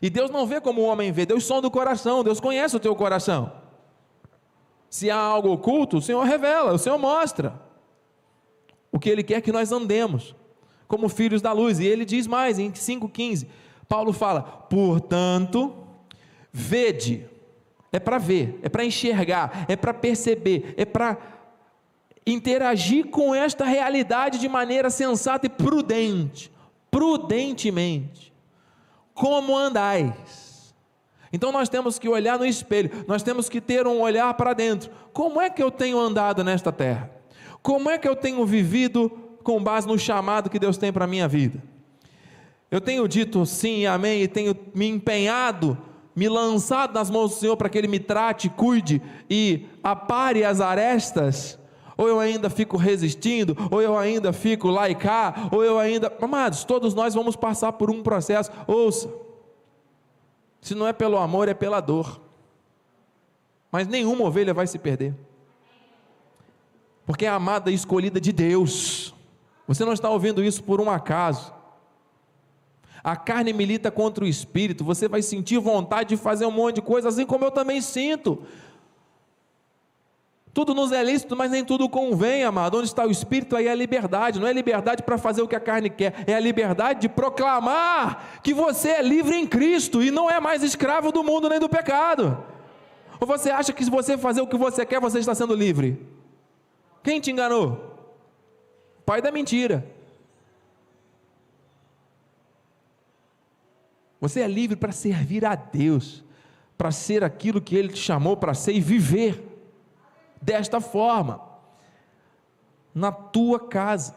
E 0.00 0.08
Deus 0.08 0.30
não 0.30 0.46
vê 0.46 0.58
como 0.58 0.80
o 0.80 0.86
homem 0.86 1.12
vê, 1.12 1.26
Deus 1.26 1.44
sonda 1.44 1.68
o 1.68 1.70
coração, 1.70 2.24
Deus 2.24 2.40
conhece 2.40 2.74
o 2.74 2.80
teu 2.80 2.96
coração. 2.96 3.52
Se 4.88 5.10
há 5.10 5.16
algo 5.16 5.52
oculto, 5.52 5.98
o 5.98 6.02
Senhor 6.02 6.22
revela, 6.24 6.72
o 6.72 6.78
Senhor 6.78 6.96
mostra. 6.96 7.60
O 8.90 8.98
que 8.98 9.10
ele 9.10 9.22
quer 9.22 9.42
que 9.42 9.52
nós 9.52 9.70
andemos, 9.70 10.34
como 10.88 11.10
filhos 11.10 11.42
da 11.42 11.52
luz. 11.52 11.78
E 11.78 11.84
ele 11.84 12.06
diz 12.06 12.26
mais 12.26 12.58
em 12.58 12.72
5,15: 12.72 13.46
Paulo 13.86 14.14
fala, 14.14 14.42
portanto, 14.42 15.76
vede, 16.50 17.28
é 17.92 18.00
para 18.00 18.16
ver, 18.16 18.58
é 18.62 18.68
para 18.70 18.84
enxergar, 18.84 19.66
é 19.68 19.76
para 19.76 19.92
perceber, 19.92 20.74
é 20.78 20.86
para 20.86 21.39
interagir 22.32 23.06
com 23.06 23.34
esta 23.34 23.64
realidade 23.64 24.38
de 24.38 24.48
maneira 24.48 24.90
sensata 24.90 25.46
e 25.46 25.48
prudente, 25.48 26.50
prudentemente. 26.90 28.32
Como 29.14 29.56
andais? 29.56 30.74
Então 31.32 31.52
nós 31.52 31.68
temos 31.68 31.98
que 31.98 32.08
olhar 32.08 32.38
no 32.38 32.44
espelho, 32.44 33.04
nós 33.06 33.22
temos 33.22 33.48
que 33.48 33.60
ter 33.60 33.86
um 33.86 34.00
olhar 34.00 34.32
para 34.34 34.52
dentro. 34.52 34.90
Como 35.12 35.40
é 35.40 35.48
que 35.48 35.62
eu 35.62 35.70
tenho 35.70 35.98
andado 35.98 36.42
nesta 36.42 36.72
terra? 36.72 37.10
Como 37.62 37.90
é 37.90 37.98
que 37.98 38.08
eu 38.08 38.16
tenho 38.16 38.44
vivido 38.44 39.10
com 39.44 39.62
base 39.62 39.86
no 39.86 39.98
chamado 39.98 40.50
que 40.50 40.58
Deus 40.58 40.76
tem 40.76 40.92
para 40.92 41.04
a 41.04 41.08
minha 41.08 41.28
vida? 41.28 41.62
Eu 42.70 42.80
tenho 42.80 43.06
dito 43.06 43.44
sim 43.46 43.86
amém 43.86 44.22
e 44.22 44.28
tenho 44.28 44.56
me 44.74 44.88
empenhado, 44.88 45.76
me 46.14 46.28
lançado 46.28 46.94
nas 46.94 47.10
mãos 47.10 47.32
do 47.32 47.36
Senhor 47.36 47.56
para 47.56 47.68
que 47.68 47.78
Ele 47.78 47.88
me 47.88 47.98
trate, 47.98 48.48
cuide 48.48 49.02
e 49.28 49.66
apare 49.82 50.44
as 50.44 50.60
arestas 50.60 51.59
ou 52.00 52.08
eu 52.08 52.18
ainda 52.18 52.48
fico 52.48 52.78
resistindo, 52.78 53.54
ou 53.70 53.82
eu 53.82 53.94
ainda 53.94 54.32
fico 54.32 54.68
lá 54.68 54.88
e 54.88 54.94
cá, 54.94 55.50
ou 55.52 55.62
eu 55.62 55.78
ainda. 55.78 56.10
Amados, 56.18 56.64
todos 56.64 56.94
nós 56.94 57.12
vamos 57.12 57.36
passar 57.36 57.72
por 57.72 57.90
um 57.90 58.02
processo. 58.02 58.50
Ouça, 58.66 59.12
se 60.62 60.74
não 60.74 60.86
é 60.86 60.94
pelo 60.94 61.18
amor, 61.18 61.46
é 61.46 61.52
pela 61.52 61.78
dor. 61.78 62.18
Mas 63.70 63.86
nenhuma 63.86 64.24
ovelha 64.24 64.54
vai 64.54 64.66
se 64.66 64.78
perder, 64.78 65.14
porque 67.04 67.26
é 67.26 67.28
amada 67.28 67.70
e 67.70 67.74
escolhida 67.74 68.18
de 68.18 68.32
Deus. 68.32 69.14
Você 69.68 69.84
não 69.84 69.92
está 69.92 70.08
ouvindo 70.08 70.42
isso 70.42 70.64
por 70.64 70.80
um 70.80 70.88
acaso. 70.88 71.52
A 73.04 73.14
carne 73.14 73.52
milita 73.52 73.90
contra 73.90 74.24
o 74.24 74.26
espírito, 74.26 74.84
você 74.84 75.06
vai 75.06 75.20
sentir 75.20 75.58
vontade 75.58 76.08
de 76.08 76.16
fazer 76.16 76.46
um 76.46 76.50
monte 76.50 76.76
de 76.76 76.82
coisa, 76.82 77.10
assim 77.10 77.26
como 77.26 77.44
eu 77.44 77.50
também 77.50 77.82
sinto. 77.82 78.42
Tudo 80.52 80.74
nos 80.74 80.90
é 80.90 81.02
lícito, 81.02 81.36
mas 81.36 81.50
nem 81.50 81.64
tudo 81.64 81.88
convém, 81.88 82.42
amado. 82.42 82.78
Onde 82.78 82.88
está 82.88 83.06
o 83.06 83.10
Espírito, 83.10 83.54
aí 83.54 83.66
é 83.66 83.70
a 83.70 83.74
liberdade. 83.74 84.40
Não 84.40 84.46
é 84.46 84.52
liberdade 84.52 85.02
para 85.02 85.16
fazer 85.16 85.42
o 85.42 85.48
que 85.48 85.54
a 85.54 85.60
carne 85.60 85.88
quer, 85.88 86.24
é 86.26 86.34
a 86.34 86.40
liberdade 86.40 87.02
de 87.02 87.08
proclamar 87.08 88.40
que 88.42 88.52
você 88.52 88.88
é 88.88 89.02
livre 89.02 89.36
em 89.36 89.46
Cristo 89.46 90.02
e 90.02 90.10
não 90.10 90.28
é 90.30 90.40
mais 90.40 90.62
escravo 90.62 91.12
do 91.12 91.22
mundo 91.22 91.48
nem 91.48 91.60
do 91.60 91.68
pecado. 91.68 92.42
Ou 93.20 93.26
você 93.26 93.50
acha 93.50 93.72
que 93.72 93.84
se 93.84 93.90
você 93.90 94.18
fazer 94.18 94.40
o 94.40 94.46
que 94.46 94.56
você 94.56 94.84
quer, 94.84 95.00
você 95.00 95.18
está 95.18 95.34
sendo 95.34 95.54
livre? 95.54 96.04
Quem 97.02 97.20
te 97.20 97.30
enganou? 97.30 97.90
pai 99.10 99.20
da 99.20 99.32
mentira. 99.32 99.84
Você 104.20 104.38
é 104.38 104.46
livre 104.46 104.76
para 104.76 104.92
servir 104.92 105.44
a 105.44 105.56
Deus, 105.56 106.22
para 106.78 106.92
ser 106.92 107.24
aquilo 107.24 107.60
que 107.60 107.74
Ele 107.74 107.88
te 107.88 107.98
chamou 107.98 108.36
para 108.36 108.54
ser 108.54 108.72
e 108.72 108.80
viver 108.80 109.49
desta 110.40 110.80
forma, 110.80 111.40
na 112.94 113.12
tua 113.12 113.60
casa, 113.60 114.14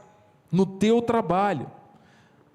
no 0.52 0.66
teu 0.66 1.02
trabalho, 1.02 1.70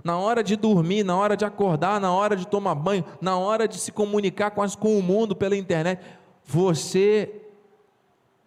na 0.02 0.18
hora 0.18 0.42
de 0.42 0.56
dormir, 0.56 1.04
na 1.04 1.16
hora 1.16 1.36
de 1.36 1.44
acordar, 1.44 2.00
na 2.00 2.12
hora 2.12 2.36
de 2.36 2.46
tomar 2.46 2.74
banho, 2.74 3.04
na 3.20 3.36
hora 3.36 3.66
de 3.68 3.78
se 3.78 3.92
comunicar 3.92 4.50
com, 4.52 4.62
as, 4.62 4.74
com 4.74 4.98
o 4.98 5.02
mundo 5.02 5.34
pela 5.34 5.56
internet, 5.56 6.00
você 6.44 7.42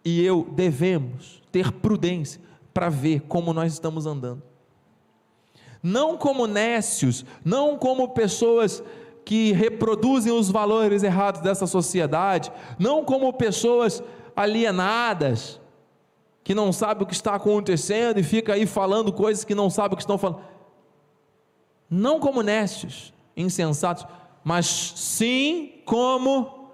e 0.04 0.24
eu 0.24 0.46
devemos 0.50 1.40
ter 1.52 1.70
prudência 1.70 2.40
para 2.74 2.88
ver 2.88 3.20
como 3.28 3.52
nós 3.52 3.72
estamos 3.72 4.06
andando. 4.06 4.42
Não 5.82 6.16
como 6.16 6.46
nécios, 6.46 7.24
não 7.44 7.76
como 7.76 8.08
pessoas 8.08 8.82
que 9.24 9.52
reproduzem 9.52 10.32
os 10.32 10.50
valores 10.50 11.02
errados 11.02 11.40
dessa 11.40 11.66
sociedade, 11.66 12.50
não 12.78 13.04
como 13.04 13.32
pessoas 13.32 14.02
alienadas, 14.34 15.60
que 16.44 16.54
não 16.54 16.72
sabe 16.72 17.02
o 17.02 17.06
que 17.06 17.14
está 17.14 17.34
acontecendo 17.34 18.18
e 18.18 18.22
fica 18.22 18.54
aí 18.54 18.66
falando 18.66 19.12
coisas 19.12 19.44
que 19.44 19.54
não 19.54 19.70
sabe 19.70 19.94
o 19.94 19.96
que 19.96 20.02
estão 20.02 20.18
falando. 20.18 20.42
Não 21.88 22.18
como 22.18 22.42
nécios, 22.42 23.12
insensatos, 23.36 24.06
mas 24.42 24.66
sim 24.66 25.82
como 25.84 26.70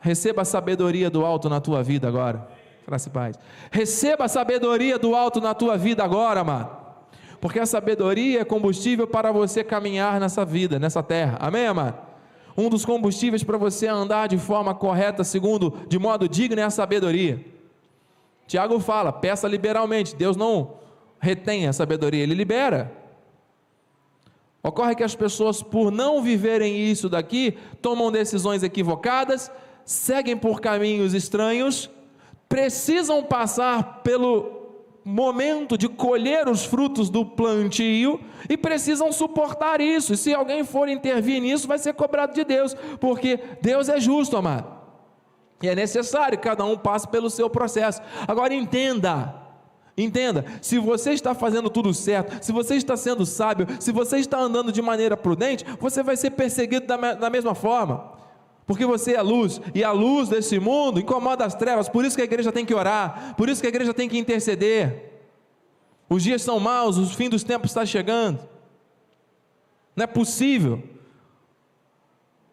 receba 0.00 0.42
a 0.42 0.44
sabedoria 0.44 1.10
do 1.10 1.24
alto 1.24 1.48
na 1.48 1.60
tua 1.60 1.82
vida 1.82 2.08
agora. 2.08 2.48
Graça 2.86 3.10
paz. 3.10 3.38
Receba 3.70 4.24
a 4.24 4.28
sabedoria 4.28 4.98
do 4.98 5.14
alto 5.14 5.40
na 5.40 5.54
tua 5.54 5.76
vida 5.76 6.02
agora, 6.02 6.40
amado. 6.40 6.80
Porque 7.40 7.60
a 7.60 7.66
sabedoria 7.66 8.40
é 8.40 8.44
combustível 8.44 9.06
para 9.06 9.30
você 9.30 9.62
caminhar 9.62 10.18
nessa 10.18 10.44
vida, 10.44 10.78
nessa 10.78 11.02
terra. 11.02 11.36
Amém, 11.40 11.66
amado? 11.66 12.09
Um 12.60 12.68
dos 12.68 12.84
combustíveis 12.84 13.42
para 13.42 13.56
você 13.56 13.86
andar 13.86 14.26
de 14.26 14.36
forma 14.36 14.74
correta, 14.74 15.24
segundo, 15.24 15.72
de 15.88 15.98
modo 15.98 16.28
digno, 16.28 16.60
é 16.60 16.62
a 16.62 16.68
sabedoria. 16.68 17.42
Tiago 18.46 18.78
fala: 18.78 19.10
peça 19.10 19.48
liberalmente. 19.48 20.14
Deus 20.14 20.36
não 20.36 20.74
retém 21.18 21.66
a 21.66 21.72
sabedoria, 21.72 22.22
ele 22.22 22.34
libera. 22.34 22.92
Ocorre 24.62 24.94
que 24.94 25.02
as 25.02 25.14
pessoas, 25.14 25.62
por 25.62 25.90
não 25.90 26.22
viverem 26.22 26.76
isso 26.76 27.08
daqui, 27.08 27.56
tomam 27.80 28.12
decisões 28.12 28.62
equivocadas, 28.62 29.50
seguem 29.82 30.36
por 30.36 30.60
caminhos 30.60 31.14
estranhos, 31.14 31.88
precisam 32.46 33.24
passar 33.24 34.02
pelo 34.02 34.59
momento 35.04 35.78
de 35.78 35.88
colher 35.88 36.48
os 36.48 36.64
frutos 36.64 37.08
do 37.08 37.24
plantio 37.24 38.20
e 38.48 38.56
precisam 38.56 39.12
suportar 39.12 39.80
isso. 39.80 40.12
E 40.12 40.16
se 40.16 40.34
alguém 40.34 40.64
for 40.64 40.88
intervir 40.88 41.40
nisso, 41.40 41.66
vai 41.66 41.78
ser 41.78 41.94
cobrado 41.94 42.34
de 42.34 42.44
Deus, 42.44 42.74
porque 42.98 43.38
Deus 43.62 43.88
é 43.88 44.00
justo, 44.00 44.36
amado. 44.36 44.80
E 45.62 45.68
é 45.68 45.74
necessário 45.74 46.38
que 46.38 46.48
cada 46.48 46.64
um 46.64 46.76
passe 46.76 47.06
pelo 47.08 47.28
seu 47.28 47.50
processo. 47.50 48.00
Agora 48.26 48.54
entenda, 48.54 49.34
entenda, 49.96 50.44
se 50.62 50.78
você 50.78 51.12
está 51.12 51.34
fazendo 51.34 51.68
tudo 51.68 51.92
certo, 51.92 52.42
se 52.42 52.52
você 52.52 52.76
está 52.76 52.96
sendo 52.96 53.26
sábio, 53.26 53.66
se 53.78 53.92
você 53.92 54.18
está 54.18 54.38
andando 54.38 54.72
de 54.72 54.80
maneira 54.80 55.16
prudente, 55.16 55.64
você 55.78 56.02
vai 56.02 56.16
ser 56.16 56.30
perseguido 56.30 56.86
da, 56.86 57.14
da 57.14 57.30
mesma 57.30 57.54
forma 57.54 58.20
porque 58.70 58.86
você 58.86 59.14
é 59.14 59.20
luz, 59.20 59.60
e 59.74 59.82
a 59.82 59.90
luz 59.90 60.28
desse 60.28 60.60
mundo 60.60 61.00
incomoda 61.00 61.44
as 61.44 61.56
trevas, 61.56 61.88
por 61.88 62.04
isso 62.04 62.14
que 62.14 62.22
a 62.22 62.24
igreja 62.24 62.52
tem 62.52 62.64
que 62.64 62.72
orar, 62.72 63.34
por 63.36 63.48
isso 63.48 63.60
que 63.60 63.66
a 63.66 63.68
igreja 63.68 63.92
tem 63.92 64.08
que 64.08 64.16
interceder. 64.16 65.10
Os 66.08 66.22
dias 66.22 66.40
são 66.40 66.60
maus, 66.60 66.96
o 66.96 67.04
fim 67.04 67.28
dos 67.28 67.42
tempos 67.42 67.72
está 67.72 67.84
chegando. 67.84 68.38
Não 69.96 70.04
é 70.04 70.06
possível 70.06 70.84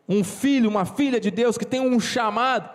um 0.10 0.24
filho, 0.24 0.68
uma 0.68 0.86
filha 0.86 1.20
de 1.20 1.30
Deus 1.30 1.56
que 1.56 1.66
tem 1.66 1.82
um 1.82 2.00
chamado, 2.00 2.68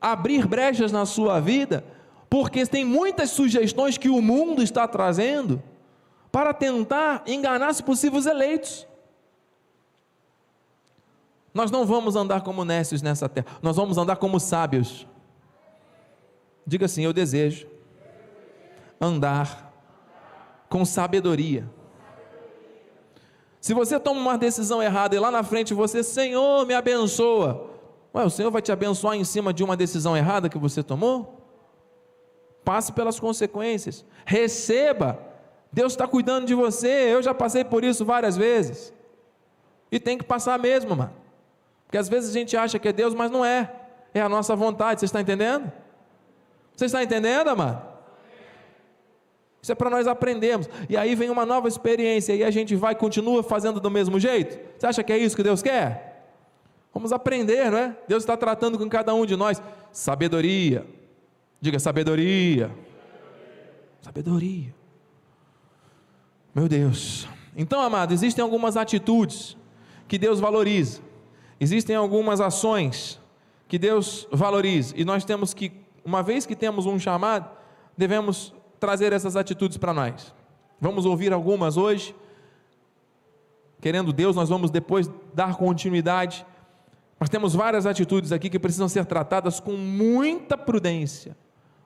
abrir 0.00 0.48
brechas 0.48 0.90
na 0.90 1.06
sua 1.06 1.38
vida, 1.38 1.84
porque 2.28 2.66
tem 2.66 2.84
muitas 2.84 3.30
sugestões 3.30 3.96
que 3.96 4.08
o 4.08 4.20
mundo 4.20 4.64
está 4.64 4.88
trazendo 4.88 5.62
para 6.32 6.52
tentar 6.52 7.22
enganar, 7.24 7.72
se 7.72 7.84
possível, 7.84 8.18
os 8.18 8.26
eleitos. 8.26 8.84
Nós 11.54 11.70
não 11.70 11.86
vamos 11.86 12.16
andar 12.16 12.42
como 12.42 12.64
nécios 12.64 13.00
nessa 13.00 13.28
terra, 13.28 13.46
nós 13.62 13.76
vamos 13.76 13.96
andar 13.96 14.16
como 14.16 14.40
sábios. 14.40 15.06
Diga 16.66 16.86
assim: 16.86 17.04
Eu 17.04 17.12
desejo 17.12 17.68
andar 19.00 19.72
com 20.68 20.84
sabedoria. 20.84 21.70
Se 23.60 23.72
você 23.72 23.98
toma 23.98 24.20
uma 24.20 24.36
decisão 24.36 24.82
errada 24.82 25.14
e 25.14 25.18
lá 25.18 25.30
na 25.30 25.42
frente 25.42 25.72
você, 25.72 26.02
Senhor, 26.02 26.66
me 26.66 26.74
abençoa. 26.74 27.70
Ué, 28.14 28.24
o 28.24 28.30
Senhor 28.30 28.50
vai 28.50 28.60
te 28.60 28.72
abençoar 28.72 29.16
em 29.16 29.24
cima 29.24 29.52
de 29.52 29.64
uma 29.64 29.76
decisão 29.76 30.16
errada 30.16 30.48
que 30.48 30.58
você 30.58 30.82
tomou? 30.82 31.40
Passe 32.64 32.92
pelas 32.92 33.18
consequências. 33.18 34.04
Receba. 34.26 35.18
Deus 35.72 35.92
está 35.92 36.06
cuidando 36.06 36.46
de 36.46 36.54
você. 36.54 36.88
Eu 36.88 37.22
já 37.22 37.32
passei 37.32 37.64
por 37.64 37.84
isso 37.84 38.04
várias 38.04 38.36
vezes. 38.36 38.92
E 39.90 39.98
tem 39.98 40.18
que 40.18 40.24
passar 40.24 40.58
mesmo, 40.58 40.94
mano. 40.94 41.23
Porque 41.94 42.00
às 42.00 42.08
vezes 42.08 42.30
a 42.30 42.32
gente 42.32 42.56
acha 42.56 42.76
que 42.76 42.88
é 42.88 42.92
Deus, 42.92 43.14
mas 43.14 43.30
não 43.30 43.44
é. 43.44 43.72
É 44.12 44.20
a 44.20 44.28
nossa 44.28 44.56
vontade. 44.56 44.98
Você 44.98 45.04
está 45.04 45.20
entendendo? 45.20 45.70
Você 46.74 46.86
está 46.86 47.00
entendendo, 47.04 47.46
amado? 47.46 47.86
Isso 49.62 49.70
é 49.70 49.76
para 49.76 49.88
nós 49.88 50.08
aprendermos. 50.08 50.68
E 50.88 50.96
aí 50.96 51.14
vem 51.14 51.30
uma 51.30 51.46
nova 51.46 51.68
experiência 51.68 52.34
e 52.34 52.42
a 52.42 52.50
gente 52.50 52.74
vai 52.74 52.96
continua 52.96 53.44
fazendo 53.44 53.78
do 53.78 53.88
mesmo 53.92 54.18
jeito. 54.18 54.58
Você 54.76 54.88
acha 54.88 55.04
que 55.04 55.12
é 55.12 55.18
isso 55.18 55.36
que 55.36 55.44
Deus 55.44 55.62
quer? 55.62 56.32
Vamos 56.92 57.12
aprender, 57.12 57.70
não 57.70 57.78
é? 57.78 57.96
Deus 58.08 58.24
está 58.24 58.36
tratando 58.36 58.76
com 58.76 58.88
cada 58.88 59.14
um 59.14 59.24
de 59.24 59.36
nós. 59.36 59.62
Sabedoria. 59.92 60.84
Diga 61.60 61.78
sabedoria. 61.78 62.72
Sabedoria. 64.02 64.74
Meu 66.52 66.66
Deus. 66.66 67.28
Então, 67.56 67.80
amado, 67.80 68.12
existem 68.12 68.42
algumas 68.42 68.76
atitudes 68.76 69.56
que 70.08 70.18
Deus 70.18 70.40
valoriza. 70.40 71.13
Existem 71.60 71.96
algumas 71.96 72.40
ações 72.40 73.20
que 73.68 73.78
Deus 73.78 74.26
valoriza 74.30 74.94
e 74.96 75.04
nós 75.04 75.24
temos 75.24 75.54
que, 75.54 75.72
uma 76.04 76.22
vez 76.22 76.46
que 76.46 76.56
temos 76.56 76.86
um 76.86 76.98
chamado, 76.98 77.48
devemos 77.96 78.52
trazer 78.78 79.12
essas 79.12 79.36
atitudes 79.36 79.76
para 79.76 79.94
nós. 79.94 80.34
Vamos 80.80 81.06
ouvir 81.06 81.32
algumas 81.32 81.76
hoje. 81.76 82.14
Querendo 83.80 84.12
Deus, 84.12 84.36
nós 84.36 84.48
vamos 84.48 84.70
depois 84.70 85.10
dar 85.32 85.56
continuidade. 85.56 86.44
Mas 87.18 87.28
temos 87.28 87.54
várias 87.54 87.86
atitudes 87.86 88.32
aqui 88.32 88.50
que 88.50 88.58
precisam 88.58 88.88
ser 88.88 89.06
tratadas 89.06 89.60
com 89.60 89.72
muita 89.72 90.58
prudência. 90.58 91.36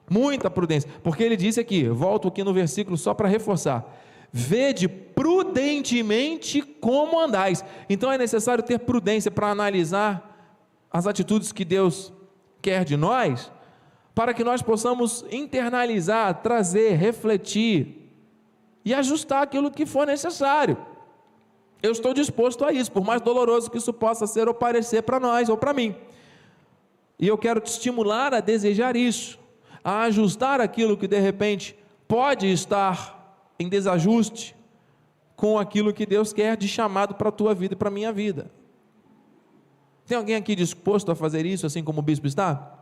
Muita 0.09 0.49
prudência. 0.49 0.89
Porque 1.03 1.23
ele 1.23 1.37
disse 1.37 1.59
aqui, 1.59 1.87
volto 1.87 2.27
aqui 2.27 2.43
no 2.43 2.53
versículo 2.53 2.97
só 2.97 3.13
para 3.13 3.27
reforçar: 3.27 3.85
Vede 4.31 4.87
prudentemente 4.87 6.61
como 6.61 7.19
andais. 7.19 7.63
Então 7.89 8.11
é 8.11 8.17
necessário 8.17 8.63
ter 8.63 8.79
prudência 8.79 9.31
para 9.31 9.49
analisar 9.49 10.29
as 10.91 11.07
atitudes 11.07 11.51
que 11.51 11.65
Deus 11.65 12.13
quer 12.61 12.83
de 12.83 12.97
nós, 12.97 13.51
para 14.13 14.33
que 14.33 14.43
nós 14.43 14.61
possamos 14.61 15.25
internalizar, 15.31 16.41
trazer, 16.41 16.95
refletir 16.95 18.11
e 18.83 18.93
ajustar 18.93 19.43
aquilo 19.43 19.71
que 19.71 19.85
for 19.85 20.05
necessário. 20.05 20.77
Eu 21.81 21.91
estou 21.91 22.13
disposto 22.13 22.65
a 22.65 22.73
isso, 22.73 22.91
por 22.91 23.03
mais 23.03 23.21
doloroso 23.21 23.71
que 23.71 23.77
isso 23.77 23.93
possa 23.93 24.27
ser 24.27 24.47
ou 24.47 24.53
parecer 24.53 25.03
para 25.03 25.19
nós 25.19 25.47
ou 25.47 25.57
para 25.57 25.73
mim. 25.73 25.95
E 27.17 27.27
eu 27.27 27.37
quero 27.37 27.59
te 27.61 27.67
estimular 27.67 28.33
a 28.33 28.39
desejar 28.39 28.95
isso, 28.95 29.39
a 29.83 30.03
ajustar 30.03 30.59
aquilo 30.59 30.97
que 30.97 31.07
de 31.07 31.19
repente 31.19 31.77
pode 32.07 32.51
estar 32.51 33.18
em 33.59 33.67
desajuste 33.67 34.55
com 35.35 35.59
aquilo 35.59 35.93
que 35.93 36.05
Deus 36.05 36.33
quer 36.33 36.57
de 36.57 36.67
chamado 36.67 37.13
para 37.15 37.29
a 37.29 37.31
tua 37.31 37.53
vida 37.53 37.73
e 37.73 37.77
para 37.77 37.89
a 37.89 37.91
minha 37.91 38.11
vida. 38.11 38.49
Tem 40.05 40.17
alguém 40.17 40.35
aqui 40.35 40.55
disposto 40.55 41.11
a 41.11 41.15
fazer 41.15 41.45
isso, 41.45 41.65
assim 41.65 41.83
como 41.83 41.99
o 41.99 42.01
bispo 42.01 42.25
está? 42.25 42.79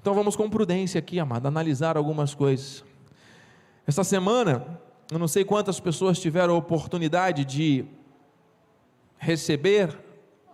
Então 0.00 0.14
vamos 0.14 0.34
com 0.34 0.50
prudência 0.50 0.98
aqui, 0.98 1.18
amado, 1.18 1.46
analisar 1.46 1.96
algumas 1.96 2.34
coisas. 2.34 2.84
Essa 3.86 4.04
semana, 4.04 4.80
eu 5.10 5.18
não 5.18 5.28
sei 5.28 5.44
quantas 5.44 5.78
pessoas 5.80 6.20
tiveram 6.20 6.54
a 6.54 6.58
oportunidade 6.58 7.44
de 7.44 7.84
receber 9.16 9.96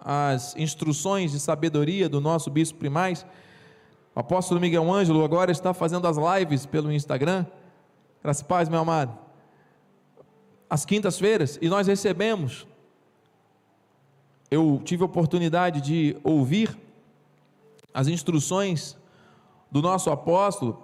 as 0.00 0.54
instruções 0.56 1.32
de 1.32 1.40
sabedoria 1.40 2.08
do 2.08 2.20
nosso 2.20 2.50
bispo 2.50 2.78
primaz. 2.78 3.26
O 4.18 4.20
apóstolo 4.20 4.60
Miguel 4.60 4.92
Ângelo 4.92 5.22
agora 5.22 5.52
está 5.52 5.72
fazendo 5.72 6.08
as 6.08 6.16
lives 6.16 6.66
pelo 6.66 6.90
Instagram. 6.90 7.46
Graças 8.20 8.42
paz, 8.42 8.68
meu 8.68 8.80
amado. 8.80 9.16
Às 10.68 10.84
quintas-feiras, 10.84 11.56
e 11.62 11.68
nós 11.68 11.86
recebemos 11.86 12.66
eu 14.50 14.82
tive 14.84 15.04
a 15.04 15.06
oportunidade 15.06 15.80
de 15.80 16.16
ouvir 16.24 16.76
as 17.94 18.08
instruções 18.08 18.96
do 19.70 19.80
nosso 19.80 20.10
apóstolo, 20.10 20.82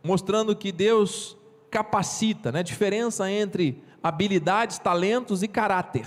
mostrando 0.00 0.54
que 0.54 0.70
Deus 0.70 1.36
capacita, 1.72 2.52
né? 2.52 2.62
Diferença 2.62 3.28
entre 3.28 3.82
habilidades, 4.00 4.78
talentos 4.78 5.42
e 5.42 5.48
caráter. 5.48 6.06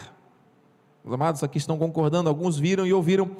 Os 1.03 1.11
amados 1.11 1.43
aqui 1.43 1.57
estão 1.57 1.77
concordando, 1.77 2.29
alguns 2.29 2.57
viram 2.57 2.87
e 2.87 2.93
ouviram. 2.93 3.35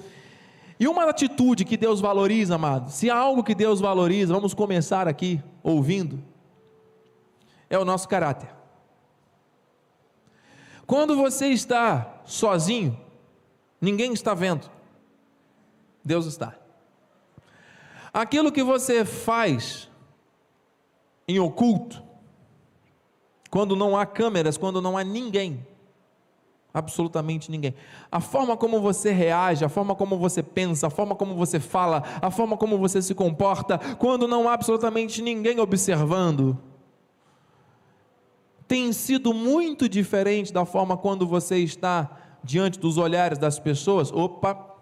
E 0.79 0.88
uma 0.88 1.10
atitude 1.10 1.65
que 1.65 1.75
Deus 1.75 2.00
valoriza, 2.00 2.55
amado, 2.55 2.91
se 2.91 3.10
há 3.10 3.15
algo 3.17 3.43
que 3.43 3.55
Deus 3.55 3.79
valoriza, 3.79 4.34
vamos 4.34 4.53
começar 4.53 5.07
aqui 5.07 5.41
ouvindo, 5.63 6.24
é 7.69 7.77
o 7.77 7.86
nosso 7.86 8.07
caráter. 8.07 8.50
Quando 10.86 11.15
você 11.15 11.48
está 11.48 12.22
sozinho, 12.25 12.98
Ninguém 13.79 14.13
está 14.13 14.34
vendo. 14.34 14.69
Deus 16.03 16.25
está. 16.25 16.55
Aquilo 18.13 18.51
que 18.51 18.63
você 18.63 19.05
faz 19.05 19.89
em 21.27 21.40
oculto, 21.40 22.01
quando 23.51 23.75
não 23.75 23.96
há 23.96 24.05
câmeras, 24.05 24.57
quando 24.57 24.81
não 24.81 24.98
há 24.98 25.03
ninguém, 25.03 25.66
absolutamente 26.77 27.50
ninguém. 27.50 27.74
A 28.11 28.20
forma 28.20 28.55
como 28.55 28.79
você 28.79 29.11
reage, 29.11 29.66
a 29.66 29.70
forma 29.70 29.96
como 29.96 30.18
você 30.18 30.44
pensa, 30.44 30.87
a 30.87 30.90
forma 30.90 31.16
como 31.16 31.35
você 31.35 31.59
fala, 31.59 32.03
a 32.22 32.31
forma 32.31 32.57
como 32.57 32.77
você 32.77 33.01
se 33.01 33.13
comporta, 33.13 33.77
quando 33.98 34.27
não 34.27 34.48
há 34.48 34.53
absolutamente 34.53 35.22
ninguém 35.22 35.59
observando, 35.59 36.57
tem 38.68 38.92
sido 38.92 39.33
muito 39.33 39.87
diferente 39.87 40.51
da 40.51 40.66
forma 40.66 40.98
quando 40.98 41.25
você 41.25 41.57
está 41.57 42.18
diante 42.44 42.79
dos 42.79 42.98
olhares 42.98 43.37
das 43.37 43.59
pessoas, 43.59 44.11
opa, 44.11 44.75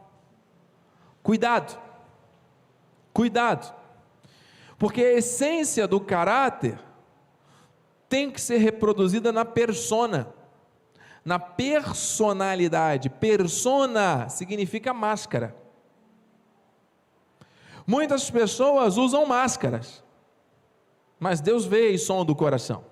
cuidado, 1.21 1.79
cuidado, 3.13 3.73
porque 4.77 5.01
a 5.01 5.13
essência 5.13 5.87
do 5.87 5.99
caráter 5.99 6.79
tem 8.09 8.29
que 8.29 8.39
ser 8.39 8.57
reproduzida 8.57 9.31
na 9.31 9.45
persona, 9.45 10.33
na 11.25 11.39
personalidade. 11.39 13.09
Persona 13.09 14.29
significa 14.29 14.93
máscara. 14.93 15.55
Muitas 17.87 18.29
pessoas 18.29 18.97
usam 18.97 19.25
máscaras, 19.25 20.03
mas 21.19 21.41
Deus 21.41 21.65
vê 21.65 21.89
e 21.89 21.97
som 21.97 22.23
do 22.23 22.35
coração. 22.35 22.83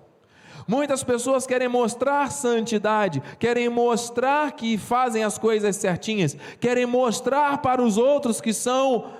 Muitas 0.66 1.04
pessoas 1.04 1.46
querem 1.46 1.68
mostrar 1.68 2.30
santidade, 2.30 3.22
querem 3.38 3.68
mostrar 3.68 4.52
que 4.52 4.78
fazem 4.78 5.22
as 5.22 5.36
coisas 5.36 5.76
certinhas, 5.76 6.36
querem 6.58 6.86
mostrar 6.86 7.58
para 7.58 7.82
os 7.82 7.98
outros 7.98 8.40
que 8.40 8.52
são 8.52 9.12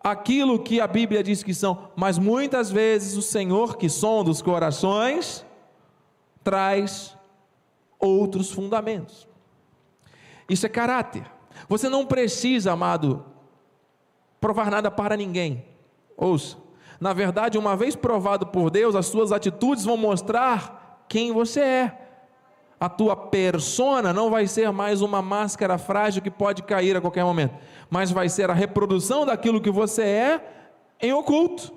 aquilo 0.00 0.58
que 0.58 0.80
a 0.80 0.86
Bíblia 0.86 1.22
diz 1.22 1.42
que 1.42 1.54
são, 1.54 1.90
mas 1.94 2.18
muitas 2.18 2.70
vezes 2.70 3.16
o 3.16 3.22
Senhor, 3.22 3.76
que 3.76 3.88
sonda 3.88 4.30
os 4.30 4.42
corações, 4.42 5.44
traz 6.42 7.17
outros 7.98 8.50
fundamentos. 8.50 9.28
Isso 10.48 10.66
é 10.66 10.68
caráter. 10.68 11.24
Você 11.68 11.88
não 11.88 12.06
precisa, 12.06 12.72
amado, 12.72 13.24
provar 14.40 14.70
nada 14.70 14.90
para 14.90 15.16
ninguém. 15.16 15.64
Ouça, 16.16 16.56
na 17.00 17.12
verdade, 17.12 17.58
uma 17.58 17.76
vez 17.76 17.94
provado 17.94 18.46
por 18.46 18.70
Deus, 18.70 18.94
as 18.94 19.06
suas 19.06 19.30
atitudes 19.30 19.84
vão 19.84 19.96
mostrar 19.96 21.04
quem 21.08 21.32
você 21.32 21.60
é. 21.60 22.08
A 22.80 22.88
tua 22.88 23.16
persona 23.16 24.12
não 24.12 24.30
vai 24.30 24.46
ser 24.46 24.70
mais 24.70 25.02
uma 25.02 25.20
máscara 25.20 25.78
frágil 25.78 26.22
que 26.22 26.30
pode 26.30 26.62
cair 26.62 26.96
a 26.96 27.00
qualquer 27.00 27.24
momento, 27.24 27.54
mas 27.90 28.10
vai 28.10 28.28
ser 28.28 28.50
a 28.50 28.54
reprodução 28.54 29.26
daquilo 29.26 29.60
que 29.60 29.70
você 29.70 30.02
é 30.02 30.74
em 31.00 31.12
oculto. 31.12 31.72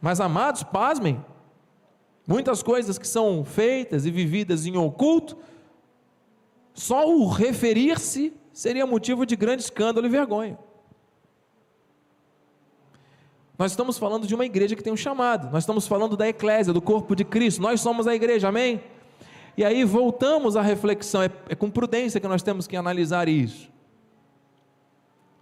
Mas 0.00 0.20
amados, 0.20 0.62
pasmem, 0.62 1.22
muitas 2.28 2.62
coisas 2.62 2.98
que 2.98 3.08
são 3.08 3.42
feitas 3.42 4.04
e 4.04 4.10
vividas 4.10 4.66
em 4.66 4.76
oculto, 4.76 5.38
só 6.74 7.08
o 7.08 7.26
referir-se 7.26 8.34
seria 8.52 8.86
motivo 8.86 9.24
de 9.24 9.34
grande 9.34 9.62
escândalo 9.62 10.06
e 10.06 10.10
vergonha. 10.10 10.58
Nós 13.58 13.72
estamos 13.72 13.98
falando 13.98 14.26
de 14.26 14.34
uma 14.34 14.44
igreja 14.44 14.76
que 14.76 14.82
tem 14.82 14.92
um 14.92 14.96
chamado, 14.96 15.50
nós 15.50 15.64
estamos 15.64 15.88
falando 15.88 16.16
da 16.16 16.28
eclésia, 16.28 16.72
do 16.72 16.82
corpo 16.82 17.16
de 17.16 17.24
Cristo, 17.24 17.62
nós 17.62 17.80
somos 17.80 18.06
a 18.06 18.14
igreja, 18.14 18.48
amém? 18.48 18.84
E 19.56 19.64
aí 19.64 19.82
voltamos 19.82 20.54
à 20.54 20.62
reflexão, 20.62 21.22
é, 21.22 21.30
é 21.48 21.54
com 21.54 21.70
prudência 21.70 22.20
que 22.20 22.28
nós 22.28 22.42
temos 22.42 22.66
que 22.66 22.76
analisar 22.76 23.26
isso. 23.26 23.68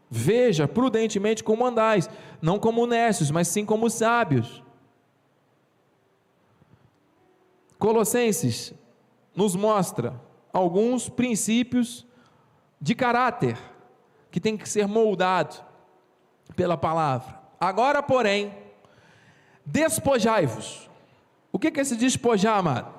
Veja 0.09 0.69
prudentemente 0.69 1.43
como 1.43 1.67
andais, 1.67 2.09
não 2.41 2.59
como 2.61 2.87
nécios, 2.87 3.31
mas 3.31 3.49
sim 3.49 3.67
como 3.67 3.91
sábios. 3.91 4.63
Colossenses 7.79 8.73
nos 9.35 9.55
mostra 9.55 10.21
alguns 10.53 11.09
princípios 11.09 12.07
de 12.81 12.95
caráter 12.95 13.59
que 14.31 14.41
tem 14.41 14.57
que 14.57 14.69
ser 14.69 14.87
moldado 14.87 15.57
pela 16.55 16.77
palavra. 16.77 17.41
Agora, 17.61 18.03
porém, 18.03 18.55
despojai-vos. 19.65 20.89
O 21.53 21.59
que 21.59 21.69
é 21.69 21.83
esse 21.83 21.97
despojar, 21.97 22.59
amado? 22.59 22.95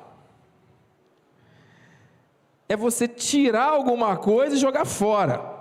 É 2.70 2.76
você 2.76 3.08
tirar 3.08 3.70
alguma 3.70 4.18
coisa 4.18 4.56
e 4.56 4.60
jogar 4.60 4.86
fora. 4.86 5.58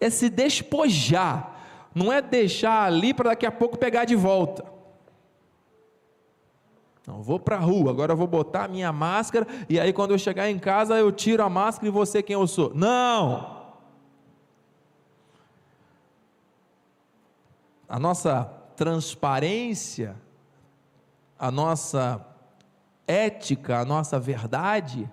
É 0.00 0.08
se 0.08 0.30
despojar. 0.30 1.58
Não 1.94 2.12
é 2.12 2.22
deixar 2.22 2.84
ali 2.84 3.12
para 3.12 3.30
daqui 3.30 3.44
a 3.44 3.52
pouco 3.52 3.76
pegar 3.76 4.04
de 4.04 4.14
volta. 4.14 4.64
Não, 7.06 7.22
vou 7.22 7.40
para 7.40 7.56
a 7.56 7.60
rua, 7.60 7.90
agora 7.90 8.14
vou 8.14 8.26
botar 8.26 8.64
a 8.64 8.68
minha 8.68 8.92
máscara 8.92 9.46
e 9.68 9.80
aí 9.80 9.92
quando 9.92 10.10
eu 10.12 10.18
chegar 10.18 10.50
em 10.50 10.58
casa 10.58 10.96
eu 10.96 11.10
tiro 11.10 11.42
a 11.42 11.48
máscara 11.48 11.88
e 11.88 11.90
você 11.90 12.22
quem 12.22 12.34
eu 12.34 12.46
sou. 12.46 12.72
Não! 12.74 13.60
a 17.90 17.98
nossa 17.98 18.44
transparência, 18.76 20.14
a 21.36 21.50
nossa 21.50 22.24
ética, 23.04 23.80
a 23.80 23.84
nossa 23.84 24.16
verdade, 24.16 25.10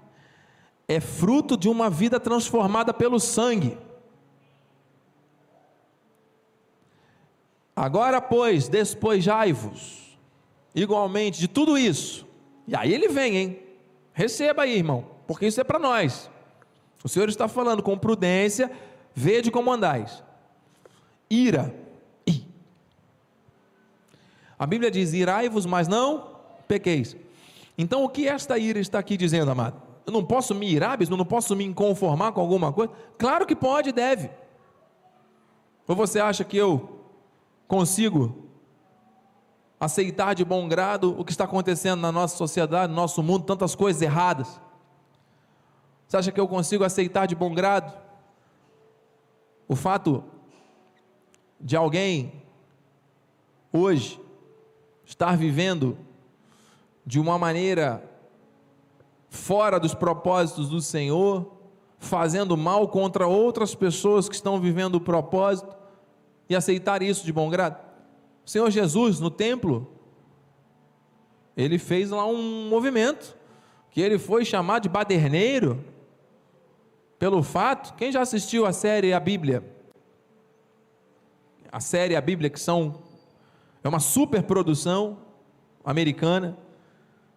é 0.87 0.99
fruto 0.99 1.57
de 1.57 1.67
uma 1.67 1.89
vida 1.89 2.19
transformada 2.19 2.93
pelo 2.93 3.19
sangue. 3.19 3.75
Agora, 7.75 8.21
pois, 8.21 8.69
despojai-vos 8.69 10.06
igualmente 10.73 11.39
de 11.39 11.47
tudo 11.47 11.77
isso. 11.77 12.27
E 12.67 12.75
aí 12.75 12.93
ele 12.93 13.07
vem, 13.07 13.37
hein? 13.37 13.59
Receba 14.13 14.63
aí, 14.63 14.75
irmão, 14.75 15.05
porque 15.25 15.47
isso 15.47 15.61
é 15.61 15.63
para 15.63 15.79
nós. 15.79 16.29
O 17.03 17.09
Senhor 17.09 17.29
está 17.29 17.47
falando 17.47 17.81
com 17.83 17.97
prudência, 17.97 18.71
vede 19.13 19.49
como 19.51 19.71
andais. 19.71 20.23
Ira. 21.29 21.73
I. 22.27 22.45
A 24.57 24.65
Bíblia 24.65 24.89
diz: 24.89 25.13
irai-vos, 25.13 25.65
mas 25.65 25.87
não 25.87 26.35
pequeis. 26.67 27.15
Então, 27.77 28.03
o 28.03 28.09
que 28.09 28.27
esta 28.27 28.57
ira 28.57 28.79
está 28.79 28.99
aqui 28.99 29.15
dizendo, 29.15 29.51
amado? 29.51 29.81
Eu 30.05 30.11
não 30.11 30.23
posso 30.23 30.55
me 30.55 30.69
irar, 30.69 30.97
eu 31.01 31.17
não 31.17 31.25
posso 31.25 31.55
me 31.55 31.71
conformar 31.73 32.31
com 32.31 32.41
alguma 32.41 32.73
coisa? 32.73 32.91
Claro 33.17 33.45
que 33.45 33.55
pode 33.55 33.89
e 33.89 33.93
deve. 33.93 34.29
Ou 35.87 35.95
você 35.95 36.19
acha 36.19 36.43
que 36.43 36.57
eu 36.57 37.01
consigo 37.67 38.46
aceitar 39.79 40.33
de 40.33 40.43
bom 40.43 40.67
grado 40.67 41.15
o 41.19 41.23
que 41.23 41.31
está 41.31 41.43
acontecendo 41.43 41.99
na 41.99 42.11
nossa 42.11 42.35
sociedade, 42.35 42.89
no 42.91 42.95
nosso 42.95 43.21
mundo, 43.21 43.45
tantas 43.45 43.75
coisas 43.75 44.01
erradas? 44.01 44.59
Você 46.07 46.17
acha 46.17 46.31
que 46.31 46.39
eu 46.39 46.47
consigo 46.47 46.83
aceitar 46.83 47.25
de 47.25 47.35
bom 47.35 47.53
grado 47.53 47.93
o 49.67 49.75
fato 49.75 50.23
de 51.59 51.75
alguém 51.75 52.43
hoje 53.71 54.19
estar 55.05 55.37
vivendo 55.37 55.97
de 57.05 57.19
uma 57.19 57.37
maneira 57.37 58.03
fora 59.29 59.79
dos 59.79 59.93
propósitos 59.93 60.69
do 60.69 60.81
Senhor, 60.81 61.51
fazendo 61.99 62.55
mal 62.55 62.87
contra 62.87 63.27
outras 63.27 63.75
pessoas 63.75 64.29
que 64.29 64.35
estão 64.35 64.59
vivendo 64.59 64.95
o 64.95 65.01
propósito 65.01 65.75
e 66.49 66.55
aceitar 66.55 67.01
isso 67.01 67.25
de 67.25 67.33
bom 67.33 67.49
grado? 67.49 67.86
O 68.47 68.49
Senhor 68.49 68.71
Jesus, 68.71 69.19
no 69.19 69.29
templo, 69.29 69.85
ele 71.57 71.77
fez 71.77 72.11
lá 72.11 72.25
um 72.25 72.69
movimento, 72.69 73.35
que 73.91 73.99
ele 73.99 74.17
foi 74.17 74.45
chamado 74.45 74.83
de 74.83 74.89
baderneiro, 74.89 75.83
pelo 77.19 77.43
fato, 77.43 77.93
quem 77.95 78.09
já 78.09 78.21
assistiu 78.21 78.65
a 78.65 78.71
série 78.71 79.11
A 79.11 79.19
Bíblia? 79.19 79.69
A 81.69 81.81
série 81.81 82.15
A 82.15 82.21
Bíblia, 82.21 82.49
que 82.49 82.57
são, 82.57 83.03
é 83.83 83.89
uma 83.89 83.99
super 83.99 84.41
produção 84.43 85.17
americana, 85.83 86.57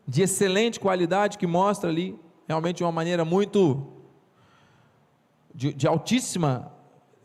de 0.06 0.22
excelente 0.22 0.78
qualidade, 0.78 1.38
que 1.38 1.46
mostra 1.46 1.90
ali, 1.90 2.16
realmente 2.46 2.84
uma 2.84 2.92
maneira 2.92 3.24
muito, 3.24 3.84
de, 5.52 5.74
de 5.74 5.88
altíssima 5.88 6.72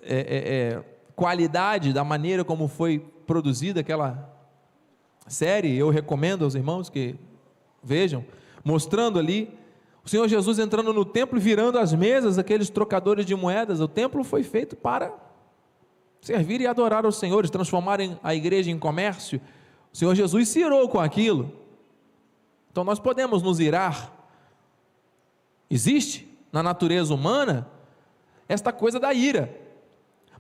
é, 0.02 0.16
é, 0.16 0.54
é, 0.74 0.84
qualidade, 1.16 1.94
da 1.94 2.04
maneira 2.04 2.44
como 2.44 2.68
foi 2.68 3.14
produzida 3.26 3.80
aquela 3.82 4.32
série, 5.28 5.76
eu 5.76 5.90
recomendo 5.90 6.44
aos 6.44 6.56
irmãos 6.56 6.90
que 6.90 7.16
vejam, 7.84 8.26
mostrando 8.64 9.20
ali 9.20 9.58
o 10.04 10.10
Senhor 10.10 10.28
Jesus 10.28 10.60
entrando 10.60 10.94
no 10.94 11.04
templo 11.04 11.38
e 11.38 11.42
virando 11.42 11.80
as 11.80 11.92
mesas 11.92 12.38
aqueles 12.38 12.70
trocadores 12.70 13.26
de 13.26 13.36
moedas. 13.36 13.80
O 13.80 13.88
templo 13.88 14.24
foi 14.24 14.44
feito 14.44 14.76
para 14.76 15.12
servir 16.22 16.62
e 16.62 16.68
adorar 16.68 17.06
aos 17.06 17.18
senhores, 17.18 17.50
transformarem 17.50 18.20
a 18.22 18.36
igreja 18.36 18.70
em 18.70 18.78
comércio. 18.78 19.42
O 19.92 19.98
Senhor 19.98 20.14
Jesus 20.14 20.50
se 20.50 20.60
irou 20.60 20.88
com 20.90 21.00
aquilo. 21.00 21.52
Então 22.72 22.84
nós 22.84 23.00
podemos 23.00 23.42
nos 23.42 23.60
irar. 23.60 24.12
Existe 25.70 26.28
na 26.52 26.62
natureza 26.62 27.14
humana 27.14 27.68
esta 28.48 28.72
coisa 28.72 29.00
da 29.00 29.12
ira. 29.12 29.65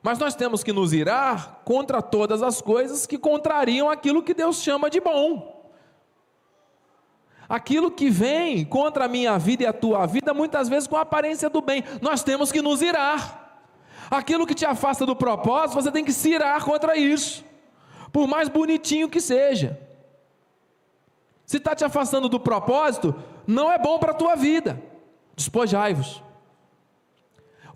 Mas 0.05 0.19
nós 0.19 0.35
temos 0.35 0.63
que 0.63 0.71
nos 0.71 0.93
irar 0.93 1.63
contra 1.65 1.99
todas 1.99 2.43
as 2.43 2.61
coisas 2.61 3.07
que 3.07 3.17
contrariam 3.17 3.89
aquilo 3.89 4.21
que 4.21 4.35
Deus 4.35 4.57
chama 4.57 4.87
de 4.87 4.99
bom. 4.99 5.73
Aquilo 7.49 7.89
que 7.89 8.07
vem 8.07 8.63
contra 8.63 9.05
a 9.05 9.07
minha 9.07 9.35
vida 9.39 9.63
e 9.63 9.65
a 9.65 9.73
tua 9.73 10.05
vida, 10.05 10.31
muitas 10.31 10.69
vezes 10.69 10.87
com 10.87 10.95
a 10.95 11.01
aparência 11.01 11.49
do 11.49 11.59
bem, 11.59 11.83
nós 12.03 12.21
temos 12.21 12.51
que 12.51 12.61
nos 12.61 12.83
irar. 12.83 13.65
Aquilo 14.11 14.45
que 14.45 14.53
te 14.53 14.63
afasta 14.63 15.07
do 15.07 15.15
propósito, 15.15 15.81
você 15.81 15.91
tem 15.91 16.05
que 16.05 16.13
se 16.13 16.29
irar 16.29 16.63
contra 16.63 16.95
isso, 16.95 17.43
por 18.13 18.27
mais 18.27 18.47
bonitinho 18.47 19.09
que 19.09 19.19
seja. 19.19 19.75
Se 21.47 21.57
está 21.57 21.73
te 21.73 21.83
afastando 21.83 22.29
do 22.29 22.39
propósito, 22.39 23.15
não 23.47 23.71
é 23.71 23.79
bom 23.79 23.97
para 23.97 24.11
a 24.11 24.15
tua 24.15 24.35
vida. 24.35 24.79
Despojai-vos. 25.35 26.24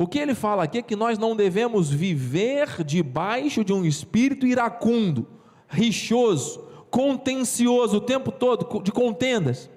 O 0.02 0.08
que 0.08 0.18
ele 0.18 0.34
fala 0.34 0.64
aqui 0.64 0.78
é 0.78 0.82
que 0.82 0.96
nós 0.96 1.18
não 1.18 1.36
devemos 1.36 1.92
viver 1.92 2.86
debaixo 2.86 3.66
de 3.66 3.74
um 3.74 3.84
espírito 3.84 4.48
iracundo, 4.48 5.28
rixoso, 5.68 6.66
contencioso 6.90 7.98
o 7.98 8.02
tempo 8.02 8.32
todo, 8.32 8.82
de 8.82 8.94
contendas. 8.94 9.70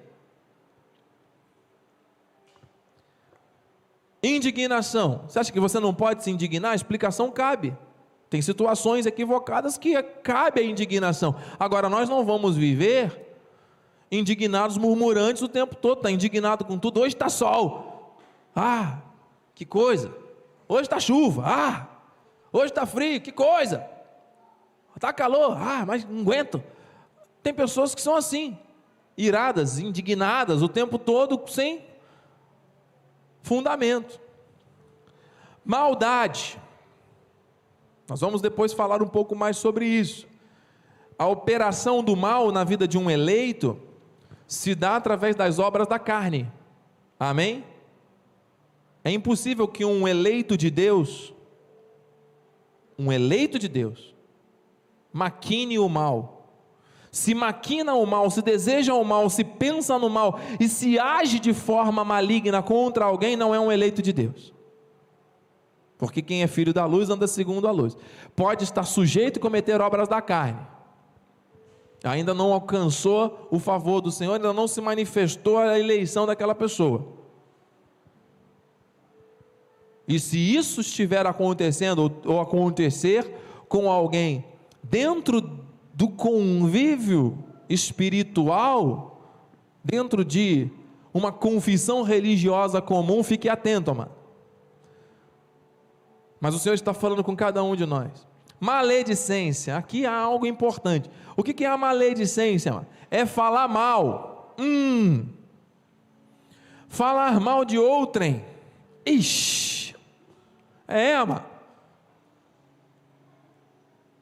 Indignação. 4.23 5.25
Você 5.27 5.39
acha 5.39 5.51
que 5.51 5.59
você 5.59 5.77
não 5.77 5.93
pode 5.93 6.23
se 6.23 6.31
indignar? 6.31 6.71
A 6.71 6.75
explicação 6.75 7.29
cabe. 7.29 7.75
Tem 8.29 8.41
situações 8.41 9.05
equivocadas 9.05 9.77
que 9.77 10.01
cabe 10.01 10.61
a 10.61 10.63
indignação. 10.63 11.35
Agora, 11.59 11.89
nós 11.89 12.07
não 12.07 12.23
vamos 12.23 12.55
viver 12.55 13.35
indignados, 14.09 14.77
murmurantes 14.77 15.41
o 15.41 15.49
tempo 15.49 15.75
todo. 15.75 15.97
Está 15.97 16.09
indignado 16.09 16.63
com 16.63 16.79
tudo. 16.79 17.01
Hoje 17.01 17.13
está 17.13 17.27
sol. 17.27 18.15
Ah, 18.55 19.01
que 19.55 19.65
coisa. 19.65 20.13
Hoje 20.67 20.83
está 20.83 20.99
chuva. 20.99 21.43
Ah, 21.45 21.87
hoje 22.51 22.67
está 22.67 22.85
frio. 22.85 23.21
Que 23.21 23.31
coisa. 23.31 23.85
Está 24.95 25.11
calor. 25.13 25.57
Ah, 25.57 25.85
mas 25.85 26.05
não 26.05 26.21
aguento. 26.21 26.63
Tem 27.41 27.53
pessoas 27.53 27.93
que 27.93 28.01
são 28.01 28.15
assim, 28.15 28.57
iradas, 29.17 29.79
indignadas 29.79 30.61
o 30.61 30.69
tempo 30.69 30.97
todo 30.97 31.41
sem 31.49 31.85
fundamento. 33.41 34.19
Maldade. 35.63 36.59
Nós 38.07 38.21
vamos 38.21 38.41
depois 38.41 38.73
falar 38.73 39.01
um 39.01 39.07
pouco 39.07 39.35
mais 39.35 39.57
sobre 39.57 39.85
isso. 39.85 40.27
A 41.17 41.27
operação 41.27 42.03
do 42.03 42.15
mal 42.15 42.51
na 42.51 42.63
vida 42.63 42.87
de 42.87 42.97
um 42.97 43.09
eleito 43.09 43.79
se 44.47 44.75
dá 44.75 44.95
através 44.95 45.35
das 45.35 45.59
obras 45.59 45.87
da 45.87 45.99
carne. 45.99 46.51
Amém? 47.19 47.63
É 49.03 49.11
impossível 49.11 49.67
que 49.67 49.83
um 49.83 50.07
eleito 50.07 50.57
de 50.57 50.69
Deus, 50.69 51.33
um 52.97 53.11
eleito 53.11 53.59
de 53.59 53.67
Deus, 53.67 54.15
maquine 55.11 55.77
o 55.77 55.89
mal 55.89 56.33
se 57.13 57.35
maquina 57.35 57.93
o 57.93 58.07
mal, 58.07 58.31
se 58.31 58.41
deseja 58.41 58.95
o 58.95 59.05
mal, 59.05 59.29
se 59.29 59.43
pensa 59.43 59.99
no 59.99 60.09
mal 60.09 60.39
e 60.59 60.67
se 60.67 60.97
age 60.97 61.39
de 61.39 61.53
forma 61.53 62.03
maligna 62.03 62.63
contra 62.63 63.05
alguém, 63.05 63.35
não 63.35 63.53
é 63.53 63.59
um 63.59 63.71
eleito 63.71 64.01
de 64.01 64.11
Deus. 64.11 64.51
Porque 65.95 66.23
quem 66.23 66.41
é 66.41 66.47
filho 66.47 66.73
da 66.73 66.87
luz 66.87 67.11
anda 67.11 67.27
segundo 67.27 67.67
a 67.67 67.71
luz. 67.71 67.95
Pode 68.35 68.63
estar 68.63 68.83
sujeito 68.83 69.37
a 69.37 69.41
cometer 69.41 69.79
obras 69.79 70.07
da 70.07 70.23
carne. 70.23 70.65
Ainda 72.03 72.33
não 72.33 72.51
alcançou 72.51 73.47
o 73.51 73.59
favor 73.59 74.01
do 74.01 74.11
Senhor, 74.11 74.33
ainda 74.33 74.51
não 74.51 74.67
se 74.67 74.81
manifestou 74.81 75.59
a 75.59 75.77
eleição 75.77 76.25
daquela 76.25 76.55
pessoa. 76.55 77.07
E 80.13 80.19
se 80.19 80.37
isso 80.37 80.81
estiver 80.81 81.25
acontecendo 81.25 82.13
ou 82.23 82.39
acontecer 82.39 83.35
com 83.67 83.89
alguém 83.89 84.45
dentro 84.83 85.41
do 85.91 86.07
convívio 86.07 87.43
espiritual 87.67 89.41
dentro 89.83 90.23
de 90.23 90.69
uma 91.11 91.31
confissão 91.31 92.03
religiosa 92.03 92.79
comum, 92.79 93.23
fique 93.23 93.49
atento, 93.49 93.89
amado. 93.89 94.11
Mas 96.39 96.53
o 96.53 96.59
Senhor 96.59 96.75
está 96.75 96.93
falando 96.93 97.23
com 97.23 97.35
cada 97.35 97.63
um 97.63 97.75
de 97.75 97.87
nós. 97.87 98.27
Maledicência, 98.59 99.75
aqui 99.77 100.05
há 100.05 100.15
algo 100.15 100.45
importante. 100.45 101.09
O 101.35 101.41
que 101.41 101.65
é 101.65 101.67
a 101.67 101.75
maledicência? 101.75 102.85
É 103.09 103.25
falar 103.25 103.67
mal. 103.67 104.53
Hum. 104.59 105.25
Falar 106.87 107.39
mal 107.39 107.65
de 107.65 107.79
outrem. 107.79 108.45
Ixi. 109.03 109.62
É, 110.87 111.15
amado. 111.15 111.45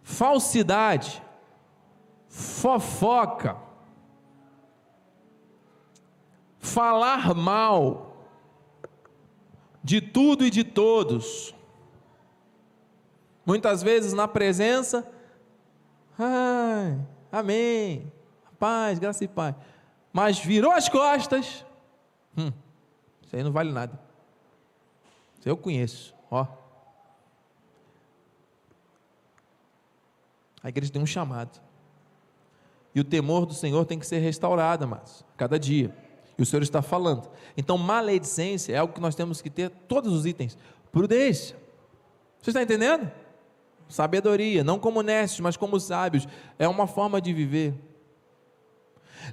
Falsidade 0.03 1.21
fofoca, 2.31 3.57
falar 6.59 7.35
mal 7.35 8.25
de 9.83 9.99
tudo 9.99 10.45
e 10.45 10.49
de 10.49 10.63
todos. 10.63 11.53
Muitas 13.45 13.83
vezes 13.83 14.13
na 14.13 14.27
presença, 14.27 15.05
ai, 16.17 16.97
amém, 17.31 18.11
paz, 18.57 18.97
graça 18.97 19.25
e 19.25 19.27
paz. 19.27 19.55
Mas 20.13 20.39
virou 20.39 20.71
as 20.71 20.87
costas, 20.87 21.65
hum, 22.37 22.51
isso 23.21 23.35
aí 23.35 23.43
não 23.43 23.51
vale 23.51 23.71
nada. 23.71 23.99
Eu 25.45 25.57
conheço, 25.57 26.13
ó. 26.29 26.45
A 30.63 30.69
igreja 30.69 30.91
tem 30.91 31.01
um 31.01 31.05
chamado. 31.05 31.59
E 32.93 32.99
o 32.99 33.03
temor 33.03 33.45
do 33.45 33.53
Senhor 33.53 33.85
tem 33.85 33.97
que 33.97 34.05
ser 34.05 34.19
restaurado, 34.19 34.87
mas 34.87 35.25
cada 35.37 35.57
dia. 35.57 35.95
E 36.37 36.41
o 36.41 36.45
Senhor 36.45 36.61
está 36.61 36.81
falando. 36.81 37.29
Então, 37.55 37.77
maledicência 37.77 38.73
é 38.73 38.77
algo 38.77 38.93
que 38.93 38.99
nós 38.99 39.15
temos 39.15 39.41
que 39.41 39.49
ter, 39.49 39.69
todos 39.69 40.13
os 40.13 40.25
itens. 40.25 40.57
Prudência. 40.91 41.55
Você 42.41 42.49
está 42.49 42.61
entendendo? 42.61 43.11
Sabedoria, 43.87 44.63
não 44.63 44.79
como 44.79 45.01
necios, 45.01 45.39
mas 45.39 45.57
como 45.57 45.79
sábios. 45.79 46.27
É 46.57 46.67
uma 46.67 46.87
forma 46.87 47.21
de 47.21 47.33
viver. 47.33 47.73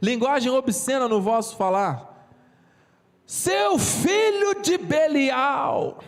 Linguagem 0.03 0.51
obscena 0.51 1.09
no 1.09 1.21
vosso 1.21 1.57
falar. 1.57 2.08
Seu 3.29 3.79
filho 3.79 4.63
de 4.63 4.79
Belial. 4.79 5.99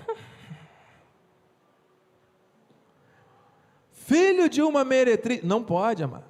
Filho 3.93 4.49
de 4.49 4.63
uma 4.63 4.83
meretriz. 4.85 5.43
Não 5.43 5.63
pode, 5.63 6.03
amar. 6.03 6.25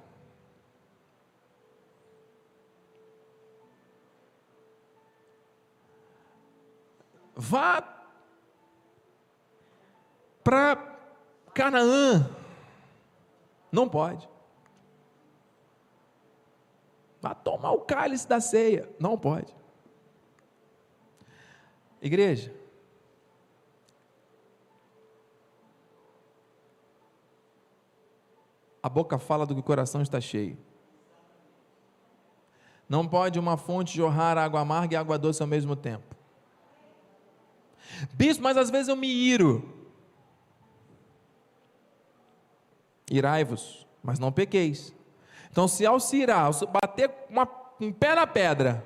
Vá 7.33 7.81
para 10.43 10.75
Canaã. 11.53 12.29
Não 13.71 13.87
pode. 13.87 14.29
Vá 17.21 17.33
tomar 17.33 17.71
o 17.71 17.79
cálice 17.79 18.27
da 18.27 18.41
ceia. 18.41 18.93
Não 18.99 19.17
pode. 19.17 19.60
Igreja, 22.01 22.51
a 28.81 28.89
boca 28.89 29.19
fala 29.19 29.45
do 29.45 29.53
que 29.53 29.59
o 29.59 29.63
coração 29.63 30.01
está 30.01 30.19
cheio. 30.19 30.57
Não 32.89 33.07
pode 33.07 33.39
uma 33.39 33.55
fonte 33.55 33.95
jorrar 33.95 34.37
água 34.37 34.61
amarga 34.61 34.95
e 34.95 34.97
água 34.97 35.17
doce 35.17 35.41
ao 35.41 35.47
mesmo 35.47 35.75
tempo. 35.75 36.15
Bispo, 38.13 38.43
mas 38.43 38.57
às 38.57 38.69
vezes 38.69 38.87
eu 38.87 38.95
me 38.95 39.07
iro. 39.07 39.81
Irai-vos, 43.09 43.85
mas 44.01 44.17
não 44.17 44.31
pequeis. 44.31 44.93
Então, 45.51 45.67
se 45.67 45.85
ao 45.85 45.99
se 45.99 46.17
irar, 46.17 46.45
ao 46.45 46.67
bater 46.67 47.11
uma, 47.29 47.47
um 47.79 47.91
pé 47.91 48.15
na 48.15 48.25
pedra, 48.25 48.85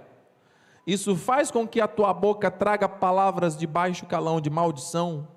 isso 0.85 1.15
faz 1.15 1.49
com 1.49 1.67
que 1.67 1.81
a 1.81 1.87
tua 1.87 2.13
boca 2.13 2.51
traga 2.51 2.87
palavras 2.87 3.57
de 3.57 3.65
baixo 3.65 4.05
calão, 4.05 4.39
de 4.39 4.49
maldição. 4.49 5.27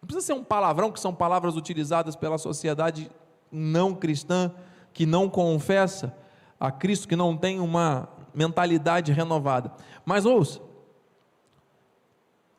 Não 0.00 0.06
precisa 0.06 0.26
ser 0.26 0.32
um 0.32 0.42
palavrão, 0.42 0.90
que 0.90 0.98
são 0.98 1.14
palavras 1.14 1.56
utilizadas 1.56 2.16
pela 2.16 2.36
sociedade 2.36 3.08
não 3.50 3.94
cristã, 3.94 4.52
que 4.92 5.06
não 5.06 5.28
confessa 5.28 6.16
a 6.58 6.72
Cristo, 6.72 7.06
que 7.06 7.14
não 7.14 7.36
tem 7.36 7.60
uma 7.60 8.08
mentalidade 8.34 9.12
renovada. 9.12 9.72
Mas 10.04 10.26
ouça, 10.26 10.60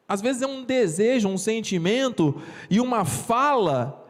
às 0.07 0.21
vezes 0.21 0.41
é 0.41 0.47
um 0.47 0.63
desejo, 0.63 1.27
um 1.27 1.37
sentimento 1.37 2.41
e 2.69 2.79
uma 2.79 3.03
fala 3.03 4.05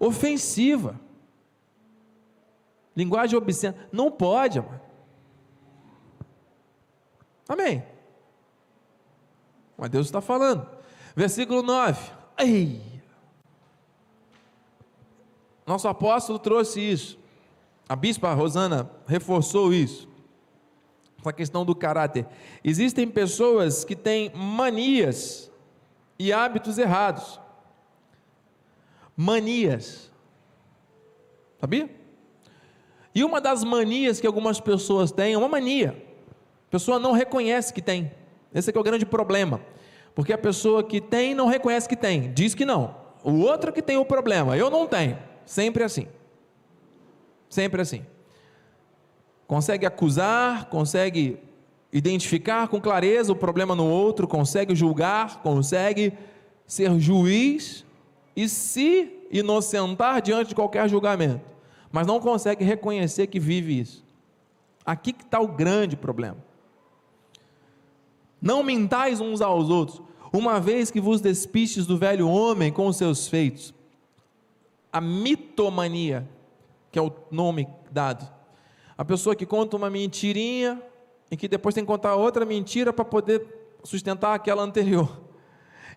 ofensiva. 0.00 0.98
Linguagem 2.96 3.36
obscena. 3.36 3.76
Não 3.92 4.10
pode, 4.10 4.58
amor. 4.58 4.87
Amém. 7.48 7.82
Mas 9.76 9.90
Deus 9.90 10.06
está 10.06 10.20
falando. 10.20 10.68
Versículo 11.16 11.62
9. 11.62 12.12
Ei. 12.38 12.80
Nosso 15.66 15.88
apóstolo 15.88 16.38
trouxe 16.38 16.80
isso. 16.80 17.18
A 17.88 17.96
bispa 17.96 18.32
Rosana 18.34 18.90
reforçou 19.06 19.72
isso 19.72 20.08
essa 21.20 21.32
questão 21.32 21.64
do 21.64 21.74
caráter. 21.74 22.26
Existem 22.62 23.08
pessoas 23.08 23.84
que 23.84 23.96
têm 23.96 24.30
manias 24.34 25.50
e 26.18 26.32
hábitos 26.32 26.78
errados. 26.78 27.40
Manias. 29.16 30.10
Sabia? 31.60 31.90
E 33.14 33.24
uma 33.24 33.40
das 33.40 33.64
manias 33.64 34.20
que 34.20 34.26
algumas 34.26 34.60
pessoas 34.60 35.10
têm 35.10 35.34
é 35.34 35.38
uma 35.38 35.48
mania. 35.48 36.07
A 36.68 36.70
pessoa 36.70 36.98
não 36.98 37.12
reconhece 37.12 37.72
que 37.72 37.82
tem. 37.82 38.12
Esse 38.54 38.70
é, 38.70 38.76
é 38.76 38.78
o 38.78 38.82
grande 38.82 39.04
problema. 39.04 39.60
Porque 40.14 40.32
a 40.32 40.38
pessoa 40.38 40.84
que 40.84 41.00
tem 41.00 41.34
não 41.34 41.46
reconhece 41.46 41.88
que 41.88 41.96
tem, 41.96 42.32
diz 42.32 42.54
que 42.54 42.64
não. 42.64 42.94
O 43.24 43.40
outro 43.40 43.72
que 43.72 43.82
tem 43.82 43.96
o 43.96 44.04
problema, 44.04 44.56
eu 44.56 44.70
não 44.70 44.86
tenho. 44.86 45.18
Sempre 45.44 45.84
assim. 45.84 46.06
Sempre 47.48 47.82
assim 47.82 48.04
consegue 49.48 49.86
acusar, 49.86 50.66
consegue 50.66 51.38
identificar 51.90 52.68
com 52.68 52.78
clareza 52.78 53.32
o 53.32 53.36
problema 53.36 53.74
no 53.74 53.88
outro, 53.88 54.28
consegue 54.28 54.74
julgar, 54.74 55.42
consegue 55.42 56.12
ser 56.66 57.00
juiz 57.00 57.84
e 58.36 58.46
se 58.46 59.10
inocentar 59.30 60.20
diante 60.20 60.48
de 60.48 60.54
qualquer 60.54 60.86
julgamento, 60.86 61.40
mas 61.90 62.06
não 62.06 62.20
consegue 62.20 62.62
reconhecer 62.62 63.26
que 63.26 63.40
vive 63.40 63.80
isso. 63.80 64.04
Aqui 64.84 65.14
que 65.14 65.24
está 65.24 65.40
o 65.40 65.48
grande 65.48 65.96
problema. 65.96 66.36
Não 68.40 68.62
mintais 68.62 69.20
uns 69.20 69.40
aos 69.40 69.68
outros, 69.68 70.00
uma 70.32 70.60
vez 70.60 70.90
que 70.90 71.00
vos 71.00 71.20
despistes 71.20 71.86
do 71.86 71.96
velho 71.96 72.28
homem 72.28 72.72
com 72.72 72.86
os 72.86 72.96
seus 72.96 73.26
feitos. 73.28 73.74
A 74.92 75.00
mitomania, 75.00 76.28
que 76.90 76.98
é 76.98 77.02
o 77.02 77.12
nome 77.30 77.68
dado, 77.90 78.28
a 78.96 79.04
pessoa 79.04 79.36
que 79.36 79.46
conta 79.46 79.76
uma 79.76 79.90
mentirinha 79.90 80.82
e 81.30 81.36
que 81.36 81.48
depois 81.48 81.74
tem 81.74 81.84
que 81.84 81.88
contar 81.88 82.14
outra 82.16 82.44
mentira 82.44 82.92
para 82.92 83.04
poder 83.04 83.46
sustentar 83.84 84.34
aquela 84.34 84.62
anterior. 84.62 85.20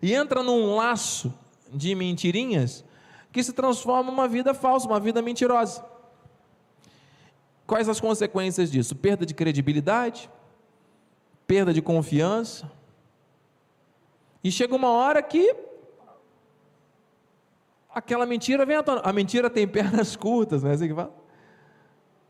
E 0.00 0.14
entra 0.14 0.42
num 0.42 0.76
laço 0.76 1.32
de 1.72 1.94
mentirinhas 1.94 2.84
que 3.30 3.42
se 3.42 3.52
transforma 3.52 4.10
uma 4.10 4.28
vida 4.28 4.52
falsa, 4.52 4.86
uma 4.86 5.00
vida 5.00 5.22
mentirosa. 5.22 5.84
Quais 7.66 7.88
as 7.88 8.00
consequências 8.00 8.70
disso? 8.70 8.94
Perda 8.94 9.24
de 9.24 9.32
credibilidade, 9.32 10.28
perda 11.46 11.72
de 11.72 11.82
confiança. 11.82 12.70
E 14.42 14.50
chega 14.50 14.74
uma 14.74 14.90
hora 14.90 15.22
que 15.22 15.54
aquela 17.88 18.26
mentira 18.26 18.66
vem 18.66 18.76
à 18.76 18.82
tona. 18.82 19.00
A 19.04 19.12
mentira 19.12 19.48
tem 19.48 19.66
pernas 19.68 20.16
curtas, 20.16 20.62
não 20.62 20.70
é 20.70 20.74
assim 20.74 20.88
que 20.88 20.94
fala? 20.94 21.14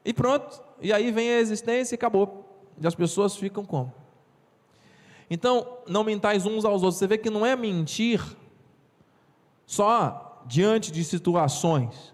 E 0.05 0.13
pronto. 0.13 0.63
E 0.81 0.93
aí 0.93 1.11
vem 1.11 1.31
a 1.31 1.39
existência 1.39 1.95
e 1.95 1.97
acabou. 1.97 2.49
E 2.81 2.87
as 2.87 2.95
pessoas 2.95 3.37
ficam 3.37 3.65
como? 3.65 3.93
Então, 5.31 5.79
não 5.89 6.05
mentais 6.05 6.45
uns 6.45 6.65
aos 6.65 6.83
outros. 6.83 6.99
Você 6.99 7.07
vê 7.07 7.17
que 7.17 7.31
não 7.31 7.47
é 7.47 7.57
mentir 7.57 8.23
só 9.65 10.43
diante 10.47 10.91
de 10.93 11.03
situações. 11.05 12.13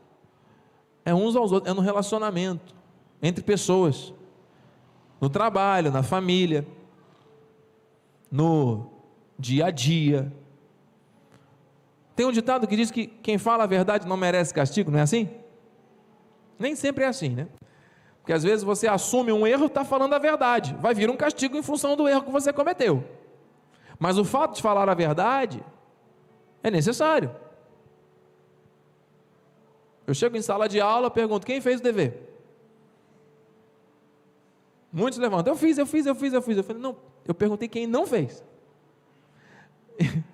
É 1.05 1.15
uns 1.15 1.35
aos 1.35 1.51
outros, 1.51 1.73
é 1.73 1.75
no 1.75 1.81
relacionamento, 1.81 2.75
entre 3.23 3.43
pessoas, 3.43 4.13
no 5.21 5.29
trabalho, 5.29 5.91
na 5.91 6.03
família, 6.03 6.67
no 8.31 8.91
dia 9.39 9.67
a 9.67 9.71
dia. 9.71 10.33
Tem 12.15 12.27
um 12.27 12.33
ditado 12.33 12.67
que 12.67 12.77
diz 12.77 12.91
que 12.91 13.07
quem 13.07 13.39
fala 13.39 13.65
a 13.65 13.67
verdade 13.67 14.07
não 14.07 14.17
merece 14.17 14.53
castigo, 14.53 14.91
não 14.91 14.99
é 14.99 15.03
assim? 15.03 15.29
Nem 16.59 16.75
sempre 16.75 17.05
é 17.05 17.07
assim, 17.07 17.31
né? 17.31 17.49
Porque 18.21 18.33
às 18.33 18.43
vezes 18.43 18.65
você 18.65 18.87
assume 18.87 19.33
um 19.33 19.47
erro 19.47 19.67
está 19.67 19.85
falando 19.85 20.13
a 20.15 20.19
verdade. 20.19 20.77
Vai 20.81 20.93
vir 20.93 21.09
um 21.09 21.17
castigo 21.17 21.57
em 21.57 21.63
função 21.63 21.97
do 21.97 22.09
erro 22.09 22.25
que 22.25 22.31
você 22.31 22.53
cometeu. 22.53 23.05
Mas 23.99 24.19
o 24.19 24.25
fato 24.25 24.57
de 24.57 24.63
falar 24.63 24.89
a 24.89 24.95
verdade 24.95 25.65
é 26.63 26.71
necessário. 26.71 27.35
Eu 30.07 30.15
chego 30.15 30.37
em 30.37 30.43
sala 30.43 30.69
de 30.69 30.81
aula, 30.81 31.11
pergunto: 31.11 31.47
quem 31.47 31.61
fez 31.61 31.81
o 31.81 31.83
dever? 31.83 32.29
Muitos 34.93 35.19
levantam: 35.19 35.53
eu 35.53 35.57
fiz, 35.57 35.79
eu 35.79 35.87
fiz, 35.87 36.07
eu 36.07 36.15
fiz, 36.15 36.33
eu 36.33 36.43
fiz. 36.43 36.57
Eu 36.57 36.65
falei: 36.65 36.83
não, 36.83 36.97
eu 37.29 37.35
perguntei 37.35 37.69
quem 37.69 37.87
não 37.87 38.07
fez. 38.07 38.43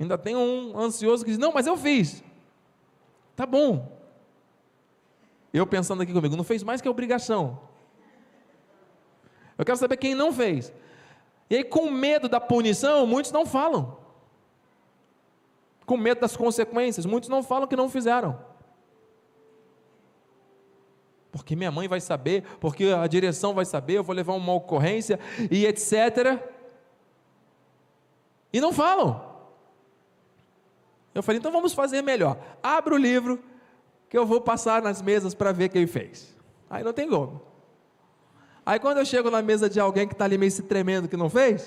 Ainda 0.00 0.16
tem 0.16 0.34
um 0.36 0.78
ansioso 0.78 1.24
que 1.24 1.30
diz: 1.30 1.38
não, 1.38 1.52
mas 1.52 1.66
eu 1.66 1.76
fiz. 1.76 2.22
Tá 3.36 3.44
bom, 3.44 3.94
eu 5.52 5.66
pensando 5.66 6.02
aqui 6.02 6.12
comigo, 6.12 6.36
não 6.36 6.44
fez 6.44 6.62
mais 6.62 6.80
que 6.80 6.88
obrigação. 6.88 7.60
Eu 9.58 9.64
quero 9.64 9.78
saber 9.78 9.96
quem 9.96 10.14
não 10.14 10.32
fez. 10.32 10.72
E 11.48 11.56
aí, 11.56 11.64
com 11.64 11.90
medo 11.90 12.28
da 12.28 12.40
punição, 12.40 13.06
muitos 13.06 13.30
não 13.30 13.46
falam. 13.46 13.96
Com 15.86 15.96
medo 15.96 16.20
das 16.20 16.36
consequências, 16.36 17.06
muitos 17.06 17.28
não 17.28 17.42
falam 17.42 17.68
que 17.68 17.76
não 17.76 17.88
fizeram. 17.88 18.38
Porque 21.34 21.56
minha 21.56 21.72
mãe 21.72 21.88
vai 21.88 22.00
saber, 22.00 22.44
porque 22.60 22.84
a 22.84 23.08
direção 23.08 23.52
vai 23.52 23.64
saber, 23.64 23.94
eu 23.94 24.04
vou 24.04 24.14
levar 24.14 24.34
uma 24.34 24.52
ocorrência 24.52 25.18
e 25.50 25.66
etc. 25.66 26.40
E 28.52 28.60
não 28.60 28.72
falam. 28.72 29.34
Eu 31.12 31.24
falei, 31.24 31.40
então 31.40 31.50
vamos 31.50 31.74
fazer 31.74 32.02
melhor. 32.02 32.38
Abra 32.62 32.94
o 32.94 32.96
livro 32.96 33.42
que 34.08 34.16
eu 34.16 34.24
vou 34.24 34.40
passar 34.40 34.80
nas 34.80 35.02
mesas 35.02 35.34
para 35.34 35.50
ver 35.50 35.70
quem 35.70 35.88
fez. 35.88 36.36
Aí 36.70 36.84
não 36.84 36.92
tem 36.92 37.08
como. 37.08 37.42
Aí 38.64 38.78
quando 38.78 38.98
eu 38.98 39.04
chego 39.04 39.28
na 39.28 39.42
mesa 39.42 39.68
de 39.68 39.80
alguém 39.80 40.06
que 40.06 40.14
está 40.14 40.26
ali 40.26 40.38
meio 40.38 40.52
se 40.52 40.62
tremendo 40.62 41.08
que 41.08 41.16
não 41.16 41.28
fez, 41.28 41.66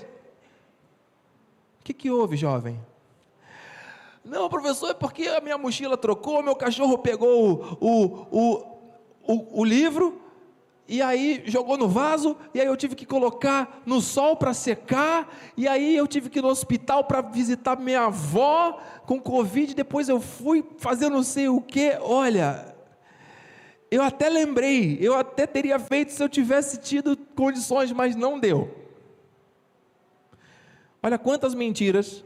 o 1.82 1.84
que, 1.84 1.94
que 1.94 2.10
houve, 2.10 2.38
jovem? 2.38 2.80
Não, 4.24 4.48
professor, 4.48 4.92
é 4.92 4.94
porque 4.94 5.28
a 5.28 5.42
minha 5.42 5.58
mochila 5.58 5.98
trocou, 5.98 6.42
meu 6.42 6.56
cachorro 6.56 6.98
pegou 6.98 7.52
o, 7.52 7.78
o, 7.82 8.28
o, 8.32 8.77
o 9.28 9.64
livro 9.64 10.22
e 10.88 11.02
aí 11.02 11.44
jogou 11.46 11.78
no 11.78 11.88
vaso, 11.90 12.38
e 12.54 12.62
aí 12.62 12.68
eu 12.68 12.78
tive 12.78 12.96
que 12.96 13.06
colocar 13.06 13.82
no 13.86 14.00
sol 14.00 14.38
para 14.38 14.54
secar, 14.54 15.36
e 15.58 15.68
aí 15.68 15.98
eu 15.98 16.08
tive 16.08 16.30
que 16.30 16.40
ir 16.40 16.42
no 16.42 16.48
hospital 16.48 17.04
para 17.04 17.20
visitar 17.20 17.78
minha 17.78 18.06
avó 18.06 18.80
com 19.06 19.20
Covid, 19.20 19.76
depois 19.76 20.08
eu 20.08 20.22
fui 20.22 20.64
fazer 20.78 21.10
não 21.10 21.24
sei 21.24 21.50
o 21.50 21.60
que. 21.60 21.98
Olha, 22.02 22.74
eu 23.92 24.02
até 24.02 24.30
lembrei, 24.30 24.98
eu 25.02 25.14
até 25.14 25.46
teria 25.46 25.78
feito 25.78 26.14
se 26.14 26.24
eu 26.24 26.30
tivesse 26.30 26.78
tido 26.78 27.18
condições, 27.36 27.92
mas 27.92 28.16
não 28.16 28.40
deu. 28.40 28.74
Olha 31.04 31.18
quantas 31.18 31.54
mentiras 31.54 32.24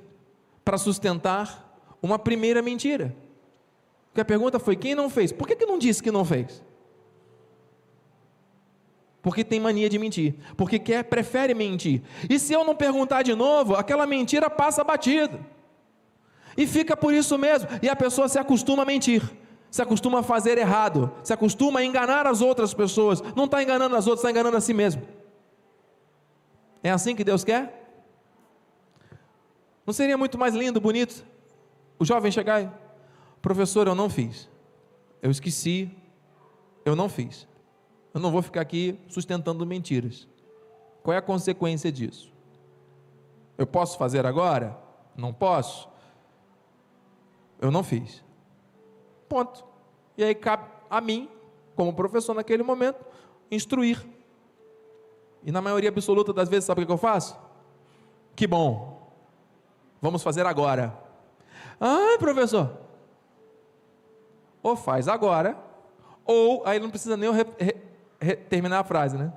para 0.64 0.78
sustentar 0.78 1.68
uma 2.02 2.20
primeira 2.20 2.62
mentira. 2.62 3.16
Porque 4.10 4.22
a 4.22 4.26
pergunta 4.26 4.60
foi: 4.60 4.76
quem 4.76 4.94
não 4.94 5.10
fez? 5.10 5.32
Por 5.32 5.48
que, 5.48 5.56
que 5.56 5.66
não 5.66 5.80
disse 5.80 6.02
que 6.02 6.12
não 6.12 6.24
fez? 6.24 6.62
Porque 9.22 9.44
tem 9.44 9.60
mania 9.60 9.88
de 9.88 10.00
mentir, 10.00 10.36
porque 10.58 10.80
quer, 10.80 11.04
prefere 11.04 11.54
mentir. 11.54 12.02
E 12.28 12.40
se 12.40 12.54
eu 12.54 12.64
não 12.64 12.76
perguntar 12.76 13.22
de 13.22 13.36
novo, 13.36 13.76
aquela 13.76 14.08
mentira 14.08 14.50
passa 14.50 14.84
batida. 14.84 15.40
E 16.58 16.66
fica 16.66 16.98
por 16.98 17.14
isso 17.14 17.38
mesmo, 17.38 17.70
e 17.82 17.90
a 17.90 17.96
pessoa 17.96 18.28
se 18.28 18.40
acostuma 18.40 18.84
a 18.84 18.86
mentir, 18.86 19.22
se 19.70 19.82
acostuma 19.82 20.20
a 20.20 20.24
fazer 20.24 20.58
errado, 20.58 21.12
se 21.24 21.32
acostuma 21.32 21.80
a 21.80 21.86
enganar 21.86 22.26
as 22.26 22.42
outras 22.42 22.74
pessoas. 22.74 23.22
Não 23.36 23.46
está 23.46 23.62
enganando 23.62 23.96
as 23.96 24.08
outras, 24.08 24.20
está 24.20 24.32
enganando 24.32 24.58
a 24.58 24.62
si 24.62 24.74
mesmo. 24.74 25.04
É 26.84 26.90
assim 26.90 27.16
que 27.16 27.24
Deus 27.24 27.44
quer? 27.44 27.78
Não 29.86 29.94
seria 29.94 30.18
muito 30.18 30.38
mais 30.38 30.56
lindo, 30.56 30.82
bonito, 30.82 31.24
o 31.98 32.06
jovem 32.06 32.32
chegar 32.32 32.64
e, 32.64 32.70
professor, 33.42 33.88
eu 33.88 33.96
não 33.96 34.10
fiz, 34.10 34.50
eu 35.22 35.30
esqueci, 35.30 35.92
eu 36.84 36.96
não 36.96 37.08
fiz. 37.08 37.48
Eu 38.14 38.20
não 38.20 38.32
vou 38.32 38.42
ficar 38.42 38.62
aqui 38.62 39.00
sustentando 39.08 39.66
mentiras. 39.66 40.28
Qual 41.02 41.14
é 41.14 41.18
a 41.18 41.22
consequência 41.22 41.92
disso? 41.92 42.32
Eu 43.58 43.66
posso 43.66 43.98
fazer 43.98 44.26
agora? 44.26 44.78
Não 45.16 45.34
posso? 45.34 45.90
Eu 47.60 47.72
não 47.72 47.84
fiz. 47.84 48.24
Ponto. 49.30 49.64
E 50.18 50.24
aí 50.24 50.36
cabe 50.36 50.66
a 50.90 51.00
mim, 51.00 51.30
como 51.76 51.94
professor 51.94 52.34
naquele 52.34 52.64
momento, 52.64 53.04
instruir. 53.50 54.06
E 55.44 55.52
na 55.52 55.62
maioria 55.62 55.90
absoluta 55.90 56.34
das 56.34 56.50
vezes, 56.50 56.66
sabe 56.66 56.84
o 56.84 56.86
que 56.86 56.92
eu 56.92 56.98
faço? 56.98 57.38
Que 58.36 58.46
bom. 58.46 59.12
Vamos 60.02 60.22
fazer 60.22 60.46
agora. 60.46 60.98
Ah, 61.80 62.18
professor. 62.20 62.78
Ou 64.62 64.76
faz 64.76 65.08
agora, 65.08 65.58
ou 66.26 66.64
aí 66.66 66.80
não 66.80 66.90
precisa 66.90 67.18
nem 67.18 67.30
terminar 68.50 68.80
a 68.80 68.84
frase, 68.84 69.18
né? 69.18 69.34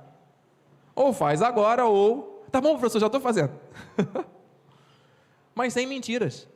Ou 0.93 1.11
faz 1.11 1.41
agora, 1.41 1.85
ou. 1.85 2.45
Tá 2.51 2.61
bom, 2.61 2.77
professor, 2.77 2.99
já 2.99 3.07
estou 3.07 3.19
fazendo. 3.19 3.51
Mas 5.53 5.73
sem 5.73 5.85
mentiras. 5.85 6.47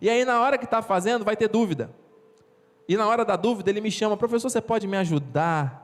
E 0.00 0.08
aí, 0.08 0.24
na 0.24 0.40
hora 0.40 0.56
que 0.56 0.64
está 0.64 0.80
fazendo, 0.80 1.24
vai 1.24 1.36
ter 1.36 1.48
dúvida. 1.48 1.90
E 2.88 2.96
na 2.96 3.06
hora 3.06 3.24
da 3.24 3.36
dúvida, 3.36 3.70
ele 3.70 3.80
me 3.80 3.90
chama, 3.90 4.16
professor, 4.16 4.48
você 4.48 4.60
pode 4.60 4.86
me 4.86 4.96
ajudar? 4.96 5.82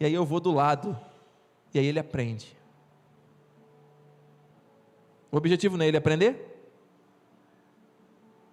E 0.00 0.04
aí 0.04 0.14
eu 0.14 0.24
vou 0.24 0.40
do 0.40 0.52
lado. 0.52 0.98
E 1.72 1.78
aí 1.78 1.86
ele 1.86 1.98
aprende. 1.98 2.56
O 5.30 5.36
objetivo 5.36 5.76
não 5.76 5.84
é 5.84 5.88
ele 5.88 5.96
aprender? 5.96 6.54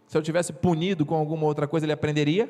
Se 0.08 0.18
eu 0.18 0.22
tivesse 0.22 0.52
punido 0.52 1.06
com 1.06 1.16
alguma 1.16 1.46
outra 1.46 1.68
coisa, 1.68 1.86
ele 1.86 1.94
aprenderia? 1.94 2.50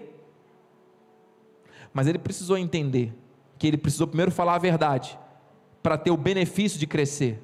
Mas 1.93 2.07
ele 2.07 2.17
precisou 2.17 2.57
entender 2.57 3.13
que 3.57 3.67
ele 3.67 3.77
precisou 3.77 4.07
primeiro 4.07 4.31
falar 4.31 4.55
a 4.55 4.59
verdade, 4.59 5.17
para 5.81 5.97
ter 5.97 6.11
o 6.11 6.17
benefício 6.17 6.79
de 6.79 6.87
crescer. 6.87 7.41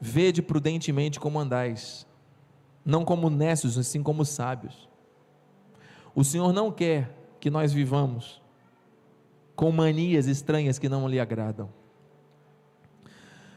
Vede 0.00 0.42
prudentemente 0.42 1.20
como 1.20 1.38
andais, 1.38 2.06
não 2.84 3.04
como 3.04 3.30
nécios, 3.30 3.78
assim 3.78 4.02
como 4.02 4.24
sábios. 4.24 4.88
O 6.14 6.24
Senhor 6.24 6.52
não 6.52 6.72
quer 6.72 7.16
que 7.38 7.50
nós 7.50 7.72
vivamos 7.72 8.42
com 9.54 9.70
manias 9.70 10.26
estranhas 10.26 10.78
que 10.78 10.88
não 10.88 11.08
lhe 11.08 11.20
agradam. 11.20 11.70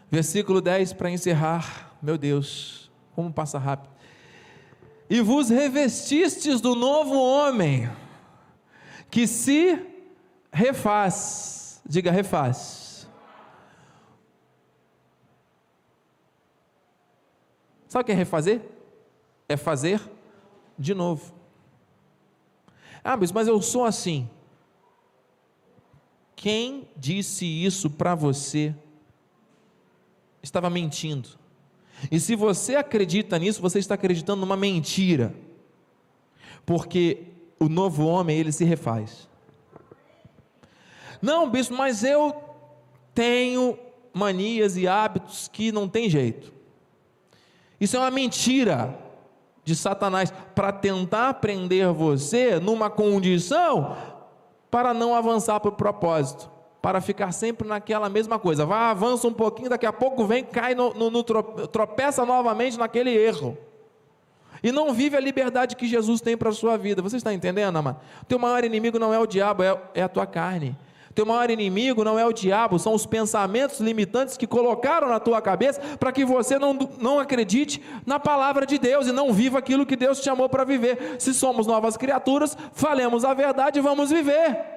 Versículo 0.09 0.61
10 0.61 0.93
para 0.93 1.09
encerrar, 1.09 1.97
meu 2.01 2.17
Deus, 2.17 2.91
como 3.15 3.33
passa 3.33 3.57
rápido 3.57 3.94
e 5.09 5.21
vos 5.21 5.49
revestistes 5.49 6.59
do 6.61 6.75
novo 6.75 7.15
homem, 7.15 7.89
que 9.11 9.27
se 9.27 9.79
refaz, 10.51 11.81
diga 11.85 12.11
refaz. 12.11 13.07
Sabe 17.87 18.01
o 18.01 18.05
que 18.05 18.11
é 18.11 18.15
refazer? 18.15 18.61
É 19.47 19.55
fazer 19.55 20.01
de 20.77 20.93
novo. 20.93 21.33
Ah, 23.03 23.15
mas 23.15 23.47
eu 23.47 23.61
sou 23.61 23.85
assim. 23.85 24.29
Quem 26.35 26.89
disse 26.97 27.45
isso 27.45 27.89
para 27.89 28.13
você 28.13 28.75
estava 30.43 30.69
mentindo. 30.69 31.29
E 32.11 32.19
se 32.19 32.35
você 32.35 32.75
acredita 32.75 33.37
nisso, 33.39 33.61
você 33.61 33.79
está 33.79 33.95
acreditando 33.95 34.41
numa 34.41 34.57
mentira. 34.57 35.33
Porque 36.65 37.23
o 37.59 37.69
novo 37.69 38.05
homem, 38.05 38.37
ele 38.37 38.51
se 38.51 38.63
refaz. 38.63 39.29
Não, 41.21 41.49
bispo, 41.49 41.73
mas 41.73 42.03
eu 42.03 42.35
tenho 43.13 43.77
manias 44.13 44.77
e 44.77 44.87
hábitos 44.87 45.47
que 45.47 45.71
não 45.71 45.87
tem 45.87 46.09
jeito. 46.09 46.53
Isso 47.79 47.95
é 47.95 47.99
uma 47.99 48.11
mentira 48.11 48.97
de 49.63 49.75
Satanás 49.75 50.31
para 50.53 50.71
tentar 50.71 51.35
prender 51.35 51.91
você 51.91 52.59
numa 52.59 52.89
condição 52.89 53.97
para 54.69 54.93
não 54.93 55.15
avançar 55.15 55.59
para 55.59 55.69
o 55.69 55.75
propósito 55.75 56.54
para 56.85 57.01
ficar 57.01 57.31
sempre 57.31 57.67
naquela 57.67 58.07
mesma 58.09 58.37
coisa. 58.37 58.63
Vai, 58.63 58.91
avança 58.91 59.27
um 59.27 59.33
pouquinho, 59.33 59.71
daqui 59.71 59.87
a 59.87 59.91
pouco 59.91 60.23
vem, 60.23 60.43
cai, 60.43 60.75
no, 60.75 60.93
no, 60.93 61.09
no 61.09 61.23
tropeça 61.23 62.23
novamente 62.23 62.77
naquele 62.77 63.09
erro. 63.09 63.57
E 64.61 64.71
não 64.71 64.93
vive 64.93 65.17
a 65.17 65.19
liberdade 65.19 65.75
que 65.75 65.87
Jesus 65.87 66.21
tem 66.21 66.37
para 66.37 66.49
a 66.49 66.53
sua 66.53 66.77
vida. 66.77 67.01
Você 67.01 67.17
está 67.17 67.33
entendendo, 67.33 67.75
amado? 67.75 67.99
Teu 68.27 68.37
maior 68.37 68.63
inimigo 68.63 68.99
não 68.99 69.11
é 69.11 69.17
o 69.17 69.25
diabo, 69.25 69.63
é, 69.63 69.75
é 69.95 70.03
a 70.03 70.07
tua 70.07 70.27
carne. 70.27 70.77
Teu 71.15 71.25
maior 71.25 71.49
inimigo 71.49 72.03
não 72.03 72.19
é 72.19 72.25
o 72.27 72.31
diabo, 72.31 72.77
são 72.77 72.93
os 72.93 73.07
pensamentos 73.07 73.79
limitantes 73.79 74.37
que 74.37 74.45
colocaram 74.45 75.09
na 75.09 75.19
tua 75.19 75.41
cabeça 75.41 75.81
para 75.99 76.11
que 76.11 76.23
você 76.23 76.59
não, 76.59 76.77
não 76.99 77.19
acredite 77.19 77.81
na 78.05 78.19
palavra 78.19 78.63
de 78.63 78.77
Deus 78.77 79.07
e 79.07 79.11
não 79.11 79.33
viva 79.33 79.57
aquilo 79.57 79.87
que 79.87 79.95
Deus 79.95 80.19
te 80.19 80.25
chamou 80.25 80.47
para 80.47 80.63
viver. 80.63 81.15
Se 81.17 81.33
somos 81.33 81.65
novas 81.65 81.97
criaturas, 81.97 82.55
falemos 82.73 83.25
a 83.25 83.33
verdade 83.33 83.79
e 83.79 83.81
vamos 83.81 84.11
viver. 84.11 84.74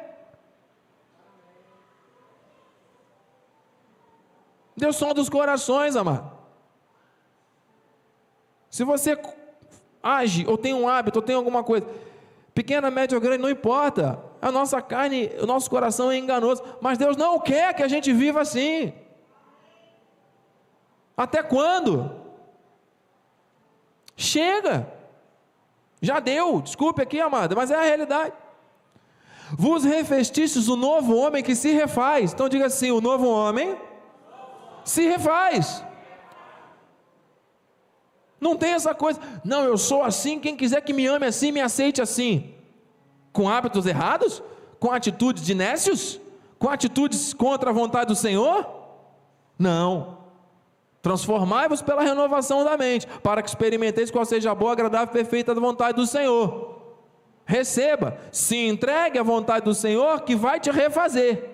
Deus 4.79 4.97
sonda 4.97 5.15
dos 5.15 5.29
corações, 5.29 5.97
amado. 5.97 6.31
Se 8.71 8.85
você 8.85 9.19
age, 10.03 10.47
ou 10.47 10.57
tem 10.57 10.75
um 10.75 10.89
hábito, 10.89 11.19
ou 11.19 11.23
tem 11.23 11.35
alguma 11.35 11.65
coisa, 11.65 11.87
pequena, 12.55 12.91
média 12.91 13.17
ou 13.17 13.21
grande, 13.21 13.43
não 13.43 13.51
importa. 13.51 14.23
A 14.41 14.53
nossa 14.53 14.81
carne, 14.81 15.31
o 15.41 15.47
nosso 15.47 15.69
coração 15.69 16.11
é 16.11 16.17
enganoso, 16.17 16.63
mas 16.81 16.99
Deus 16.99 17.17
não 17.17 17.39
quer 17.39 17.75
que 17.75 17.83
a 17.83 17.89
gente 17.89 18.13
viva 18.13 18.41
assim. 18.41 18.93
Até 21.17 21.43
quando? 21.43 22.11
Chega. 24.17 24.93
Já 26.01 26.21
deu, 26.21 26.61
desculpe 26.61 27.03
aqui, 27.03 27.21
amada, 27.21 27.57
mas 27.57 27.71
é 27.71 27.75
a 27.75 27.83
realidade. 27.83 28.33
Vos 29.53 29.83
revestistes 29.83 30.69
o 30.69 30.77
novo 30.77 31.17
homem 31.17 31.43
que 31.43 31.55
se 31.55 31.73
refaz. 31.73 32.33
Então 32.33 32.49
diga 32.49 32.67
assim: 32.67 32.91
o 32.91 33.01
novo 33.01 33.29
homem 33.29 33.77
se 34.89 35.07
refaz. 35.07 35.85
Não 38.41 38.57
tem 38.57 38.73
essa 38.73 38.95
coisa, 38.95 39.21
não, 39.45 39.65
eu 39.65 39.77
sou 39.77 40.03
assim, 40.03 40.39
quem 40.39 40.57
quiser 40.57 40.81
que 40.81 40.93
me 40.93 41.07
ame 41.07 41.27
assim, 41.27 41.53
me 41.53 41.61
aceite 41.61 42.01
assim. 42.01 42.55
Com 43.33 43.49
hábitos 43.49 43.85
errados? 43.85 44.43
Com 44.79 44.91
atitudes 44.91 45.45
de 45.45 45.55
nécios? 45.55 46.21
Com 46.59 46.71
atitudes 46.71 47.35
contra 47.35 47.71
a 47.71 47.73
vontade 47.73 48.07
do 48.07 48.15
Senhor? 48.15 48.67
Não. 49.59 50.19
Transformai-vos 51.03 51.83
pela 51.83 52.03
renovação 52.03 52.65
da 52.65 52.77
mente, 52.77 53.07
para 53.23 53.43
que 53.43 53.49
experimenteis 53.49 54.11
qual 54.11 54.25
seja 54.25 54.53
a 54.53 54.55
boa, 54.55 54.73
agradável 54.73 55.09
e 55.09 55.13
perfeita 55.13 55.55
vontade 55.55 55.97
do 55.97 56.07
Senhor. 56.07 56.77
Receba, 57.45 58.19
se 58.31 58.57
entregue 58.57 59.19
à 59.19 59.23
vontade 59.23 59.65
do 59.65 59.75
Senhor 59.75 60.23
que 60.23 60.37
vai 60.37 60.61
te 60.61 60.71
refazer, 60.71 61.51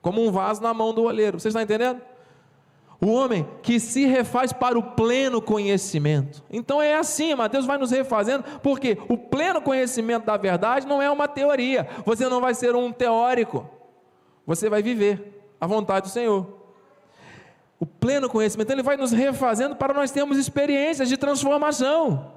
como 0.00 0.24
um 0.24 0.30
vaso 0.30 0.62
na 0.62 0.72
mão 0.72 0.94
do 0.94 1.02
oleiro. 1.04 1.38
Você 1.38 1.48
está 1.48 1.62
entendendo? 1.62 2.00
O 3.04 3.12
homem 3.12 3.46
que 3.62 3.78
se 3.78 4.06
refaz 4.06 4.50
para 4.50 4.78
o 4.78 4.82
pleno 4.82 5.42
conhecimento. 5.42 6.42
Então 6.50 6.80
é 6.80 6.94
assim, 6.94 7.34
Mateus 7.34 7.66
vai 7.66 7.76
nos 7.76 7.90
refazendo, 7.90 8.44
porque 8.62 8.96
o 9.10 9.18
pleno 9.18 9.60
conhecimento 9.60 10.24
da 10.24 10.38
verdade 10.38 10.86
não 10.86 11.02
é 11.02 11.10
uma 11.10 11.28
teoria. 11.28 11.86
Você 12.06 12.26
não 12.30 12.40
vai 12.40 12.54
ser 12.54 12.74
um 12.74 12.90
teórico. 12.90 13.68
Você 14.46 14.70
vai 14.70 14.82
viver 14.82 15.44
a 15.60 15.66
vontade 15.66 16.06
do 16.06 16.12
Senhor. 16.12 16.46
O 17.78 17.84
pleno 17.84 18.26
conhecimento, 18.26 18.70
ele 18.70 18.82
vai 18.82 18.96
nos 18.96 19.12
refazendo 19.12 19.76
para 19.76 19.92
nós 19.92 20.10
termos 20.10 20.38
experiências 20.38 21.06
de 21.06 21.18
transformação. 21.18 22.33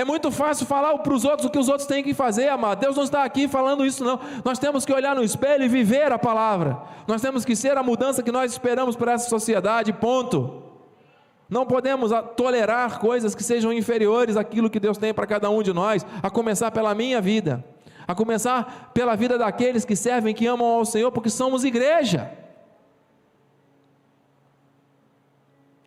É 0.00 0.04
muito 0.04 0.30
fácil 0.30 0.64
falar 0.64 0.96
para 0.96 1.12
os 1.12 1.26
outros 1.26 1.44
o 1.46 1.50
que 1.50 1.58
os 1.58 1.68
outros 1.68 1.86
têm 1.86 2.02
que 2.02 2.14
fazer, 2.14 2.48
amado. 2.48 2.80
Deus 2.80 2.96
não 2.96 3.04
está 3.04 3.22
aqui 3.22 3.46
falando 3.46 3.84
isso, 3.84 4.02
não. 4.02 4.18
Nós 4.42 4.58
temos 4.58 4.86
que 4.86 4.92
olhar 4.94 5.14
no 5.14 5.22
espelho 5.22 5.62
e 5.62 5.68
viver 5.68 6.10
a 6.10 6.18
palavra. 6.18 6.80
Nós 7.06 7.20
temos 7.20 7.44
que 7.44 7.54
ser 7.54 7.76
a 7.76 7.82
mudança 7.82 8.22
que 8.22 8.32
nós 8.32 8.50
esperamos 8.50 8.96
para 8.96 9.12
essa 9.12 9.28
sociedade, 9.28 9.92
ponto. 9.92 10.62
Não 11.50 11.66
podemos 11.66 12.12
tolerar 12.34 12.98
coisas 12.98 13.34
que 13.34 13.44
sejam 13.44 13.74
inferiores 13.74 14.38
àquilo 14.38 14.70
que 14.70 14.80
Deus 14.80 14.96
tem 14.96 15.12
para 15.12 15.26
cada 15.26 15.50
um 15.50 15.62
de 15.62 15.74
nós, 15.74 16.06
a 16.22 16.30
começar 16.30 16.70
pela 16.70 16.94
minha 16.94 17.20
vida, 17.20 17.62
a 18.08 18.14
começar 18.14 18.92
pela 18.94 19.14
vida 19.14 19.36
daqueles 19.36 19.84
que 19.84 19.94
servem, 19.94 20.34
que 20.34 20.46
amam 20.46 20.66
ao 20.66 20.86
Senhor, 20.86 21.12
porque 21.12 21.28
somos 21.28 21.62
igreja. 21.62 22.32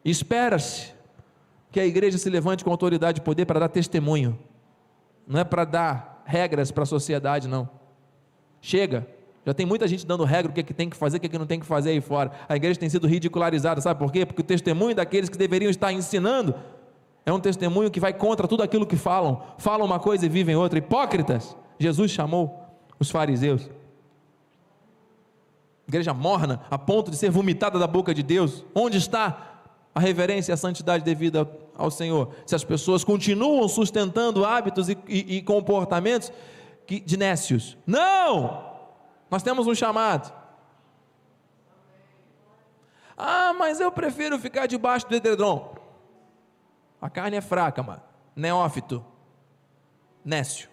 Espera-se 0.06 0.94
que 1.74 1.80
a 1.80 1.86
igreja 1.86 2.20
se 2.20 2.30
levante 2.30 2.64
com 2.64 2.70
autoridade 2.70 3.20
e 3.20 3.24
poder 3.24 3.48
para 3.48 3.60
dar 3.60 3.68
testemunho, 3.68 4.38
não 5.28 5.40
é 5.40 5.44
para 5.44 5.66
dar 5.66 6.22
regras 6.24 6.70
para 6.70 6.84
a 6.84 6.86
sociedade, 6.86 7.48
não. 7.48 7.68
Chega, 8.62 9.08
já 9.44 9.56
tem 9.56 9.66
muita 9.66 9.88
gente 9.88 10.06
dando 10.06 10.24
regra 10.24 10.52
o 10.52 10.54
que, 10.54 10.60
é 10.60 10.64
que 10.64 10.74
tem 10.74 10.88
que 10.88 10.96
fazer, 10.96 11.18
o 11.18 11.20
que, 11.20 11.26
é 11.26 11.30
que 11.30 11.38
não 11.38 11.48
tem 11.48 11.60
que 11.60 11.66
fazer 11.66 11.90
aí 11.90 12.00
fora. 12.00 12.32
A 12.48 12.56
igreja 12.56 12.80
tem 12.80 12.88
sido 12.88 13.08
ridicularizada, 13.08 13.82
sabe 13.82 14.00
por 14.00 14.12
quê? 14.12 14.24
Porque 14.24 14.42
o 14.42 14.46
testemunho 14.46 14.96
daqueles 14.96 15.30
que 15.30 15.38
deveriam 15.38 15.72
estar 15.72 15.92
ensinando 15.92 16.54
é 17.26 17.34
um 17.34 17.40
testemunho 17.40 17.90
que 17.90 18.00
vai 18.00 18.14
contra 18.14 18.48
tudo 18.48 18.62
aquilo 18.62 18.86
que 18.86 18.96
falam. 18.96 19.42
Falam 19.58 19.88
uma 19.88 20.00
coisa 20.00 20.28
e 20.28 20.30
vivem 20.30 20.56
outra. 20.56 20.78
Hipócritas. 20.78 21.58
Jesus 21.80 22.12
chamou 22.12 22.70
os 23.00 23.10
fariseus. 23.10 23.68
Igreja 25.88 26.14
morna, 26.14 26.62
a 26.70 26.78
ponto 26.78 27.10
de 27.10 27.18
ser 27.18 27.32
vomitada 27.32 27.80
da 27.80 27.88
boca 27.88 28.14
de 28.14 28.22
Deus. 28.22 28.64
Onde 28.76 29.00
está 29.00 29.62
a 29.96 30.00
reverência 30.00 30.52
e 30.52 30.54
a 30.54 30.58
santidade 30.58 31.04
devida 31.04 31.50
ao 31.76 31.90
Senhor, 31.90 32.34
se 32.46 32.56
as 32.56 32.64
pessoas 32.64 33.04
continuam 33.04 33.68
sustentando 33.68 34.46
hábitos 34.46 34.90
e, 34.90 34.98
e, 35.08 35.38
e 35.38 35.42
comportamentos 35.42 36.32
que, 36.86 37.00
de 37.00 37.18
nécios. 37.18 37.78
Não! 37.86 38.72
Nós 39.30 39.42
temos 39.42 39.68
um 39.68 39.74
chamado. 39.74 40.32
Ah, 43.18 43.54
mas 43.54 43.80
eu 43.80 43.92
prefiro 43.92 44.38
ficar 44.40 44.68
debaixo 44.68 45.08
do 45.08 45.16
edredom. 45.16 45.76
A 47.02 47.10
carne 47.10 47.38
é 47.38 47.42
fraca, 47.42 47.82
mano. 47.82 48.02
Neófito. 48.36 49.04
Nécio. 50.24 50.70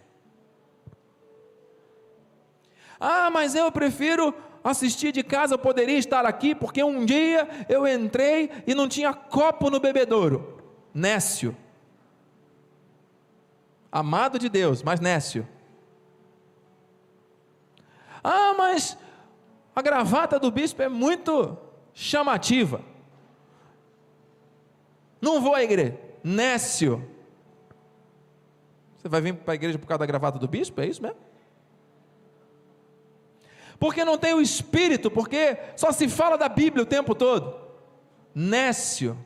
Ah, 2.99 3.31
mas 3.31 3.55
eu 3.55 3.73
prefiro 3.73 4.35
assistir 4.63 5.11
de 5.11 5.23
casa, 5.23 5.55
eu 5.55 5.59
poderia 5.59 5.97
estar 5.97 6.27
aqui, 6.27 6.55
porque 6.55 6.85
um 6.85 7.05
dia 7.05 7.49
eu 7.69 7.87
entrei 7.89 8.51
e 8.67 8.75
não 8.75 8.87
tinha 8.87 9.15
copo 9.15 9.71
no 9.71 9.81
bebedouro. 9.81 10.60
Nécio. 10.93 11.57
Amado 13.91 14.38
de 14.38 14.49
Deus, 14.49 14.82
mas 14.82 15.01
nécio. 15.01 15.47
Ah, 18.22 18.55
mas 18.57 18.97
a 19.74 19.82
gravata 19.82 20.38
do 20.38 20.51
bispo 20.51 20.82
é 20.82 20.88
muito 20.88 21.57
chamativa. 21.93 22.82
Não 25.20 25.41
vou 25.41 25.55
à 25.55 25.62
igreja. 25.62 25.99
Nécio. 26.22 27.09
Você 28.97 29.09
vai 29.09 29.20
vir 29.20 29.34
para 29.34 29.53
a 29.53 29.55
igreja 29.55 29.78
por 29.78 29.86
causa 29.86 30.01
da 30.01 30.07
gravata 30.07 30.38
do 30.38 30.47
bispo? 30.47 30.80
É 30.80 30.86
isso 30.86 31.03
mesmo? 31.03 31.30
porque 33.80 34.05
não 34.05 34.18
tem 34.18 34.34
o 34.34 34.43
espírito, 34.43 35.11
porque 35.11 35.57
só 35.74 35.91
se 35.91 36.07
fala 36.07 36.36
da 36.36 36.51
Bíblia 36.51 36.82
o 36.82 36.86
tempo 36.86 37.14
todo. 37.14 37.59
Nécio, 38.34 39.16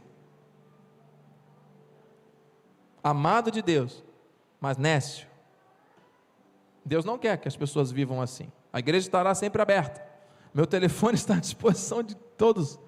amado 3.05 3.51
de 3.51 3.61
Deus, 3.61 4.03
mas 4.59 4.79
nécio. 4.79 5.29
Deus 6.83 7.05
não 7.05 7.19
quer 7.19 7.37
que 7.37 7.47
as 7.47 7.57
pessoas 7.57 7.93
vivam 7.93 8.23
assim. 8.23 8.51
A 8.73 8.79
igreja 8.79 9.07
estará 9.07 9.35
sempre 9.35 9.61
aberta. 9.61 10.03
Meu 10.55 10.67
telefone 10.67 11.15
está 11.17 11.35
à 11.35 11.41
disposição 11.41 12.03
de 12.03 12.15
todos. 12.15 12.79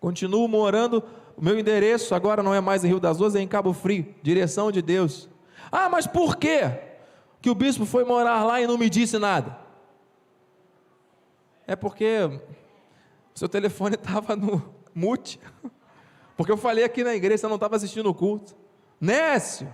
Continuo 0.00 0.48
morando, 0.48 1.02
o 1.36 1.44
meu 1.44 1.56
endereço 1.56 2.12
agora 2.12 2.42
não 2.42 2.52
é 2.52 2.60
mais 2.60 2.84
em 2.84 2.88
Rio 2.88 2.98
das 2.98 3.18
Ostras, 3.18 3.36
é 3.36 3.40
em 3.40 3.46
Cabo 3.46 3.72
Frio, 3.72 4.12
direção 4.20 4.72
de 4.72 4.82
Deus. 4.82 5.28
Ah, 5.70 5.88
mas 5.88 6.08
por 6.08 6.36
quê? 6.36 6.62
Que 7.40 7.48
o 7.48 7.54
bispo 7.54 7.86
foi 7.86 8.04
morar 8.04 8.42
lá 8.44 8.60
e 8.60 8.66
não 8.66 8.76
me 8.76 8.90
disse 8.90 9.16
nada. 9.18 9.56
É 11.66 11.76
porque 11.76 12.40
seu 13.32 13.48
telefone 13.48 13.94
estava 13.96 14.34
no 14.34 14.74
mute. 14.92 15.40
Porque 16.36 16.50
eu 16.50 16.56
falei 16.56 16.82
aqui 16.82 17.04
na 17.04 17.14
igreja, 17.14 17.38
você 17.38 17.48
não 17.48 17.54
estava 17.54 17.76
assistindo 17.76 18.08
o 18.08 18.14
culto. 18.14 18.56
Nécio, 19.02 19.68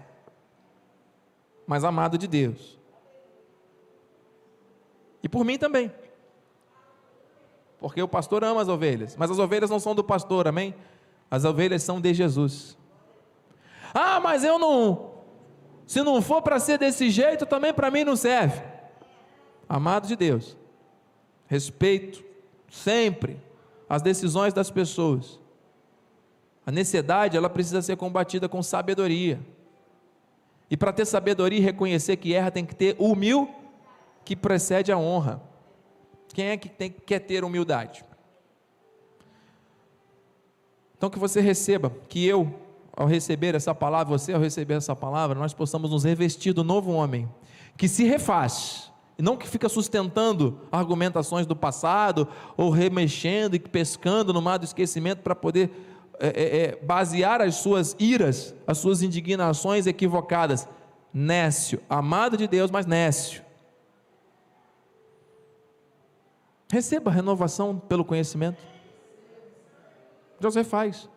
mas 1.66 1.84
amado 1.84 2.16
de 2.16 2.26
Deus. 2.26 2.78
E 5.22 5.28
por 5.28 5.44
mim 5.44 5.58
também. 5.58 5.92
Porque 7.78 8.02
o 8.02 8.08
pastor 8.08 8.42
ama 8.42 8.62
as 8.62 8.68
ovelhas, 8.68 9.16
mas 9.16 9.30
as 9.30 9.38
ovelhas 9.38 9.68
não 9.68 9.78
são 9.78 9.94
do 9.94 10.02
pastor, 10.02 10.48
amém? 10.48 10.74
As 11.30 11.44
ovelhas 11.44 11.82
são 11.82 12.00
de 12.00 12.14
Jesus. 12.14 12.78
Ah, 13.92 14.18
mas 14.18 14.44
eu 14.44 14.58
não. 14.58 15.10
Se 15.86 16.02
não 16.02 16.22
for 16.22 16.40
para 16.40 16.58
ser 16.58 16.78
desse 16.78 17.10
jeito, 17.10 17.44
também 17.44 17.74
para 17.74 17.90
mim 17.90 18.04
não 18.04 18.16
serve. 18.16 18.62
Amado 19.68 20.08
de 20.08 20.16
Deus, 20.16 20.56
respeito 21.46 22.24
sempre 22.70 23.38
as 23.86 24.00
decisões 24.00 24.54
das 24.54 24.70
pessoas. 24.70 25.38
A 26.68 26.70
necessidade, 26.70 27.34
ela 27.34 27.48
precisa 27.48 27.80
ser 27.80 27.96
combatida 27.96 28.46
com 28.46 28.62
sabedoria. 28.62 29.40
E 30.70 30.76
para 30.76 30.92
ter 30.92 31.06
sabedoria 31.06 31.58
e 31.58 31.62
reconhecer 31.62 32.18
que 32.18 32.34
erra, 32.34 32.50
tem 32.50 32.62
que 32.62 32.74
ter 32.74 32.94
humil 32.98 33.48
que 34.22 34.36
precede 34.36 34.92
a 34.92 34.98
honra. 34.98 35.40
Quem 36.34 36.48
é 36.48 36.58
que 36.58 36.68
tem, 36.68 36.90
quer 36.90 37.20
ter 37.20 37.42
humildade? 37.42 38.04
Então 40.94 41.08
que 41.08 41.18
você 41.18 41.40
receba, 41.40 41.90
que 42.06 42.22
eu, 42.26 42.54
ao 42.94 43.06
receber 43.06 43.54
essa 43.54 43.74
palavra, 43.74 44.18
você 44.18 44.34
ao 44.34 44.40
receber 44.40 44.74
essa 44.74 44.94
palavra, 44.94 45.38
nós 45.38 45.54
possamos 45.54 45.90
nos 45.90 46.04
revestir 46.04 46.52
do 46.52 46.62
novo 46.62 46.92
homem, 46.92 47.26
que 47.78 47.88
se 47.88 48.04
refaz, 48.04 48.92
e 49.16 49.22
não 49.22 49.38
que 49.38 49.48
fica 49.48 49.70
sustentando 49.70 50.60
argumentações 50.70 51.46
do 51.46 51.56
passado, 51.56 52.28
ou 52.58 52.68
remexendo 52.68 53.56
e 53.56 53.58
pescando 53.58 54.34
no 54.34 54.42
mar 54.42 54.58
do 54.58 54.66
esquecimento 54.66 55.22
para 55.22 55.34
poder 55.34 55.87
é, 56.20 56.28
é, 56.28 56.56
é, 56.62 56.76
basear 56.76 57.40
as 57.40 57.56
suas 57.56 57.94
iras, 57.98 58.54
as 58.66 58.78
suas 58.78 59.02
indignações 59.02 59.86
equivocadas. 59.86 60.66
Nécio, 61.12 61.80
amado 61.88 62.36
de 62.36 62.46
Deus, 62.46 62.70
mas 62.70 62.86
nécio. 62.86 63.42
Receba 66.70 67.10
renovação 67.10 67.78
pelo 67.78 68.04
conhecimento. 68.04 68.62
Deus 70.38 70.54
refaz. 70.54 71.08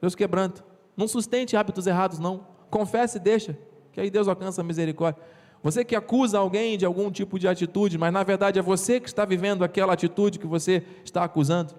Deus 0.00 0.14
quebranta. 0.14 0.64
Não 0.96 1.08
sustente 1.08 1.56
hábitos 1.56 1.86
errados, 1.86 2.18
não. 2.18 2.46
Confesse 2.70 3.16
e 3.16 3.20
deixa, 3.20 3.56
que 3.92 4.00
aí 4.00 4.10
Deus 4.10 4.28
alcança 4.28 4.60
a 4.60 4.64
misericórdia. 4.64 5.22
Você 5.62 5.84
que 5.84 5.96
acusa 5.96 6.38
alguém 6.38 6.76
de 6.76 6.84
algum 6.84 7.10
tipo 7.10 7.38
de 7.38 7.48
atitude, 7.48 7.96
mas 7.96 8.12
na 8.12 8.22
verdade 8.22 8.58
é 8.58 8.62
você 8.62 9.00
que 9.00 9.08
está 9.08 9.24
vivendo 9.24 9.64
aquela 9.64 9.94
atitude 9.94 10.38
que 10.38 10.46
você 10.46 10.84
está 11.04 11.24
acusando. 11.24 11.74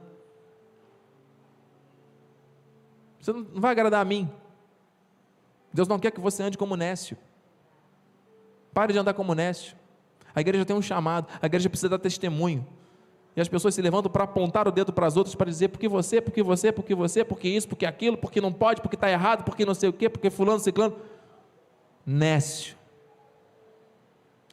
Você 3.28 3.34
não 3.34 3.60
vai 3.60 3.72
agradar 3.72 4.02
a 4.02 4.06
mim. 4.06 4.30
Deus 5.74 5.86
não 5.86 6.00
quer 6.00 6.12
que 6.12 6.20
você 6.22 6.42
ande 6.44 6.58
como 6.58 6.78
nécio. 6.78 7.18
Pare 8.74 8.94
de 8.94 9.00
andar 9.00 9.14
como 9.14 9.36
nécio. 9.36 9.76
A 10.34 10.40
igreja 10.40 10.64
tem 10.64 10.74
um 10.74 10.82
chamado, 10.82 11.28
a 11.42 11.46
igreja 11.46 11.70
precisa 11.70 11.90
dar 11.90 12.00
testemunho. 12.00 12.66
E 13.36 13.42
as 13.42 13.50
pessoas 13.50 13.76
se 13.76 13.82
levantam 13.82 14.10
para 14.10 14.24
apontar 14.24 14.66
o 14.66 14.72
dedo 14.72 14.94
para 14.94 15.06
as 15.08 15.18
outras, 15.18 15.36
para 15.36 15.50
dizer 15.50 15.68
porque 15.68 15.90
você, 15.90 16.22
porque 16.22 16.42
você, 16.42 16.72
porque 16.72 16.96
você, 16.96 17.26
porque 17.26 17.50
isso, 17.50 17.68
porque 17.68 17.86
aquilo, 17.86 18.18
porque 18.18 18.40
não 18.40 18.54
pode, 18.54 18.80
porque 18.82 18.96
está 18.96 19.12
errado, 19.12 19.44
porque 19.44 19.66
não 19.66 19.74
sei 19.74 19.90
o 19.90 19.94
quê, 19.94 20.08
porque 20.08 20.30
fulano, 20.30 20.62
ciclano. 20.62 20.96
Nécio 22.06 22.78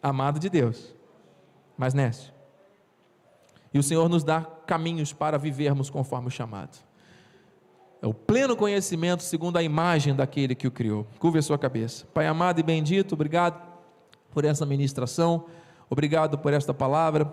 amado 0.03 0.41
de 0.41 0.51
Deus, 0.51 0.93
mas 1.79 1.95
nécio. 1.95 2.33
e 3.73 3.79
o 3.79 3.83
Senhor 3.85 4.09
nos 4.09 4.25
dá 4.25 4.43
caminhos 4.67 5.13
para 5.13 5.39
vivermos 5.39 5.89
conforme 5.89 6.27
o 6.27 6.31
chamado. 6.31 6.77
É 8.05 8.07
o 8.07 8.13
pleno 8.13 8.55
conhecimento 8.55 9.23
segundo 9.23 9.57
a 9.57 9.63
imagem 9.63 10.15
daquele 10.15 10.55
que 10.55 10.67
o 10.67 10.71
criou. 10.71 11.07
Curve 11.19 11.39
a 11.39 11.43
sua 11.43 11.57
cabeça. 11.57 12.05
Pai 12.13 12.27
amado 12.27 12.61
e 12.61 12.63
bendito, 12.63 13.15
obrigado 13.15 13.59
por 14.31 14.45
essa 14.45 14.67
ministração, 14.67 15.47
obrigado 15.89 16.37
por 16.37 16.53
esta 16.53 16.75
palavra, 16.75 17.33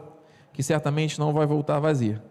que 0.53 0.63
certamente 0.63 1.19
não 1.19 1.33
vai 1.33 1.45
voltar 1.45 1.77
vazia. 1.79 2.23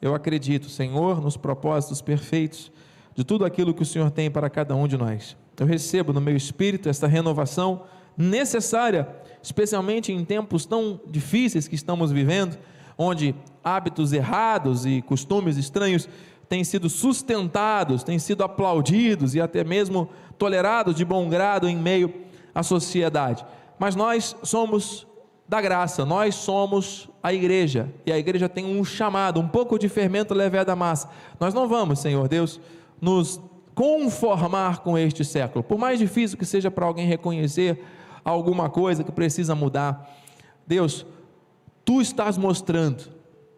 Eu 0.00 0.14
acredito, 0.14 0.68
Senhor, 0.68 1.20
nos 1.20 1.36
propósitos 1.36 2.00
perfeitos 2.00 2.70
de 3.16 3.24
tudo 3.24 3.44
aquilo 3.44 3.74
que 3.74 3.82
o 3.82 3.86
Senhor 3.86 4.12
tem 4.12 4.30
para 4.30 4.48
cada 4.48 4.76
um 4.76 4.86
de 4.86 4.96
nós. 4.96 5.36
Eu 5.58 5.66
recebo 5.66 6.12
no 6.12 6.20
meu 6.20 6.36
espírito 6.36 6.88
esta 6.88 7.08
renovação 7.08 7.82
necessária, 8.16 9.08
especialmente 9.42 10.12
em 10.12 10.24
tempos 10.24 10.64
tão 10.66 11.00
difíceis 11.08 11.66
que 11.66 11.74
estamos 11.74 12.12
vivendo, 12.12 12.56
onde 12.96 13.34
hábitos 13.64 14.12
errados 14.12 14.86
e 14.86 15.02
costumes 15.02 15.56
estranhos 15.56 16.08
têm 16.48 16.64
sido 16.64 16.88
sustentados, 16.88 18.02
têm 18.02 18.18
sido 18.18 18.42
aplaudidos 18.42 19.34
e 19.34 19.40
até 19.40 19.62
mesmo 19.62 20.08
tolerados 20.38 20.94
de 20.94 21.04
bom 21.04 21.28
grado 21.28 21.68
em 21.68 21.76
meio 21.76 22.12
à 22.54 22.62
sociedade. 22.62 23.44
Mas 23.78 23.94
nós 23.94 24.34
somos 24.42 25.06
da 25.48 25.60
graça, 25.60 26.04
nós 26.04 26.34
somos 26.34 27.08
a 27.22 27.32
igreja, 27.32 27.88
e 28.04 28.12
a 28.12 28.18
igreja 28.18 28.48
tem 28.48 28.64
um 28.64 28.84
chamado, 28.84 29.40
um 29.40 29.48
pouco 29.48 29.78
de 29.78 29.88
fermento 29.88 30.34
leve 30.34 30.62
da 30.64 30.76
massa. 30.76 31.08
Nós 31.40 31.54
não 31.54 31.66
vamos, 31.66 32.00
Senhor 32.00 32.28
Deus, 32.28 32.60
nos 33.00 33.40
conformar 33.74 34.80
com 34.80 34.98
este 34.98 35.24
século, 35.24 35.62
por 35.64 35.78
mais 35.78 35.98
difícil 35.98 36.36
que 36.36 36.44
seja 36.44 36.70
para 36.70 36.84
alguém 36.84 37.06
reconhecer 37.06 37.82
alguma 38.24 38.68
coisa 38.68 39.02
que 39.02 39.12
precisa 39.12 39.54
mudar. 39.54 40.10
Deus, 40.66 41.06
tu 41.84 42.00
estás 42.02 42.36
mostrando 42.36 43.04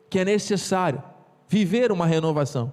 que 0.09 0.18
é 0.18 0.24
necessário 0.24 1.03
viver 1.49 1.91
uma 1.91 2.07
renovação. 2.07 2.72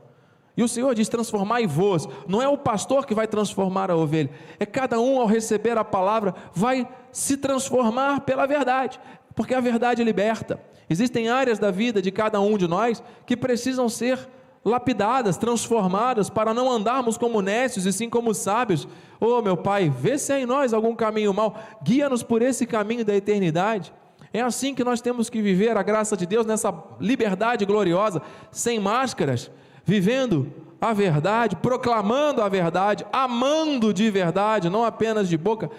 E 0.58 0.64
o 0.64 0.68
Senhor 0.68 0.94
diz: 0.96 1.08
transformai-vos. 1.08 2.10
Não 2.28 2.42
é 2.42 2.48
o 2.48 2.58
pastor 2.58 3.06
que 3.06 3.14
vai 3.14 3.28
transformar 3.28 3.92
a 3.92 3.96
ovelha, 3.96 4.32
é 4.60 4.66
cada 4.66 5.00
um 5.00 5.22
ao 5.22 5.28
receber 5.28 5.78
a 5.78 5.84
palavra 5.84 6.34
vai 6.54 6.88
se 7.12 7.38
transformar 7.38 8.22
pela 8.22 8.48
verdade, 8.48 9.00
porque 9.36 9.54
a 9.54 9.62
verdade 9.62 10.04
liberta. 10.04 10.60
Existem 10.90 11.30
áreas 11.30 11.60
da 11.60 11.70
vida 11.70 12.02
de 12.02 12.12
cada 12.12 12.42
um 12.42 12.58
de 12.58 12.68
nós 12.68 13.04
que 13.26 13.38
precisam 13.38 13.88
ser 13.88 14.28
lapidadas, 14.64 15.38
transformadas, 15.38 16.30
para 16.30 16.54
não 16.54 16.70
andarmos 16.72 17.18
como 17.18 17.42
nécios 17.42 17.86
e 17.86 17.94
sim 17.94 18.10
como 18.10 18.34
sábios. 18.34 18.88
Oh, 19.20 19.42
meu 19.42 19.56
Pai, 19.56 19.90
vê 19.90 20.18
se 20.18 20.34
há 20.34 20.40
em 20.40 20.46
nós 20.46 20.74
algum 20.74 20.96
caminho 20.96 21.34
mau, 21.34 21.56
guia-nos 21.84 22.24
por 22.24 22.42
esse 22.42 22.66
caminho 22.66 23.06
da 23.06 23.16
eternidade. 23.16 23.94
É 24.34 24.42
assim 24.42 24.76
que 24.76 24.84
nós 24.84 25.02
temos 25.02 25.30
que 25.30 25.42
viver 25.42 25.78
a 25.78 25.84
graça 25.84 26.18
de 26.18 26.26
Deus 26.26 26.46
nessa 26.46 26.74
liberdade 27.00 27.66
gloriosa, 27.66 28.22
sem 28.52 28.80
máscaras, 28.80 29.50
vivendo 29.88 30.52
a 30.82 30.92
verdade, 30.92 31.56
proclamando 31.56 32.42
a 32.42 32.50
verdade, 32.50 33.06
amando 33.12 33.94
de 33.94 34.12
verdade, 34.12 34.70
não 34.70 34.84
apenas 34.84 35.30
de 35.30 35.38
boca. 35.38 35.72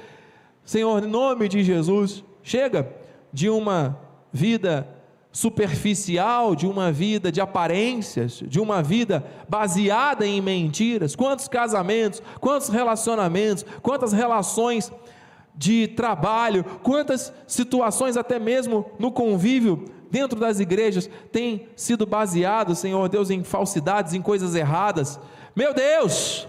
Senhor, 0.64 1.04
em 1.04 1.06
nome 1.06 1.46
de 1.46 1.62
Jesus, 1.62 2.24
chega 2.42 2.90
de 3.30 3.50
uma 3.50 3.98
vida 4.32 4.88
superficial, 5.30 6.56
de 6.56 6.66
uma 6.66 6.90
vida 6.90 7.30
de 7.30 7.38
aparências, 7.38 8.42
de 8.46 8.59
uma 8.59 8.82
vida 8.82 9.22
baseada 9.46 10.26
em 10.26 10.40
mentiras. 10.40 11.14
Quantos 11.14 11.46
casamentos, 11.46 12.22
quantos 12.40 12.70
relacionamentos, 12.70 13.64
quantas 13.82 14.14
relações 14.14 14.90
de 15.54 15.86
trabalho, 15.88 16.64
quantas 16.82 17.30
situações, 17.46 18.16
até 18.16 18.38
mesmo 18.38 18.86
no 18.98 19.12
convívio 19.12 19.84
dentro 20.11 20.38
das 20.38 20.61
igrejas, 20.61 21.09
têm 21.30 21.66
sido 21.76 22.06
baseados, 22.06 22.78
Senhor 22.78 23.09
Deus, 23.09 23.30
em 23.30 23.42
falsidades, 23.42 24.14
em 24.14 24.22
coisas 24.22 24.54
erradas. 24.54 25.18
Meu 25.54 25.74
Deus, 25.74 26.46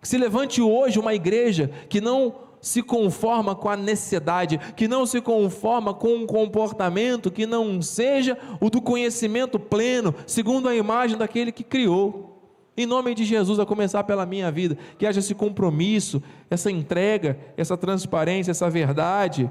que 0.00 0.08
se 0.08 0.18
levante 0.18 0.60
hoje 0.60 0.98
uma 0.98 1.14
igreja 1.14 1.70
que 1.88 2.00
não 2.00 2.48
se 2.60 2.82
conforma 2.82 3.54
com 3.54 3.68
a 3.68 3.76
necessidade, 3.76 4.58
que 4.76 4.88
não 4.88 5.06
se 5.06 5.20
conforma 5.20 5.94
com 5.94 6.14
um 6.14 6.26
comportamento 6.26 7.30
que 7.30 7.46
não 7.46 7.80
seja 7.80 8.36
o 8.60 8.68
do 8.68 8.80
conhecimento 8.80 9.58
pleno, 9.58 10.14
segundo 10.26 10.68
a 10.68 10.74
imagem 10.74 11.16
daquele 11.16 11.52
que 11.52 11.64
criou. 11.64 12.36
Em 12.76 12.86
nome 12.86 13.14
de 13.14 13.24
Jesus, 13.24 13.58
a 13.58 13.66
começar 13.66 14.04
pela 14.04 14.24
minha 14.24 14.52
vida, 14.52 14.78
que 14.96 15.04
haja 15.04 15.18
esse 15.18 15.34
compromisso, 15.34 16.22
essa 16.48 16.70
entrega, 16.70 17.38
essa 17.56 17.76
transparência, 17.76 18.52
essa 18.52 18.70
verdade, 18.70 19.50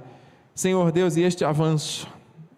Senhor 0.55 0.91
Deus, 0.91 1.17
e 1.17 1.23
este 1.23 1.43
avanço. 1.43 2.07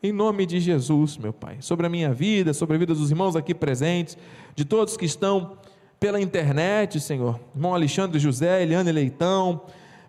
Em 0.02 0.14
nome 0.14 0.46
de 0.46 0.62
Jesus, 0.62 1.18
meu 1.18 1.34
Pai, 1.34 1.58
sobre 1.60 1.86
a 1.86 1.90
minha 1.90 2.14
vida, 2.14 2.54
sobre 2.54 2.78
a 2.78 2.80
vida 2.80 2.94
dos 2.94 3.12
irmãos 3.12 3.36
aqui 3.36 3.54
presentes, 3.54 4.18
de 4.56 4.64
todos 4.64 4.96
que 4.96 5.04
estão 5.04 5.58
pela 6.00 6.22
internet, 6.22 7.02
Senhor, 7.02 7.38
irmão 7.54 7.74
Alexandre 7.74 8.18
José, 8.18 8.64
Eliane 8.64 8.94
Leitão, 8.94 9.62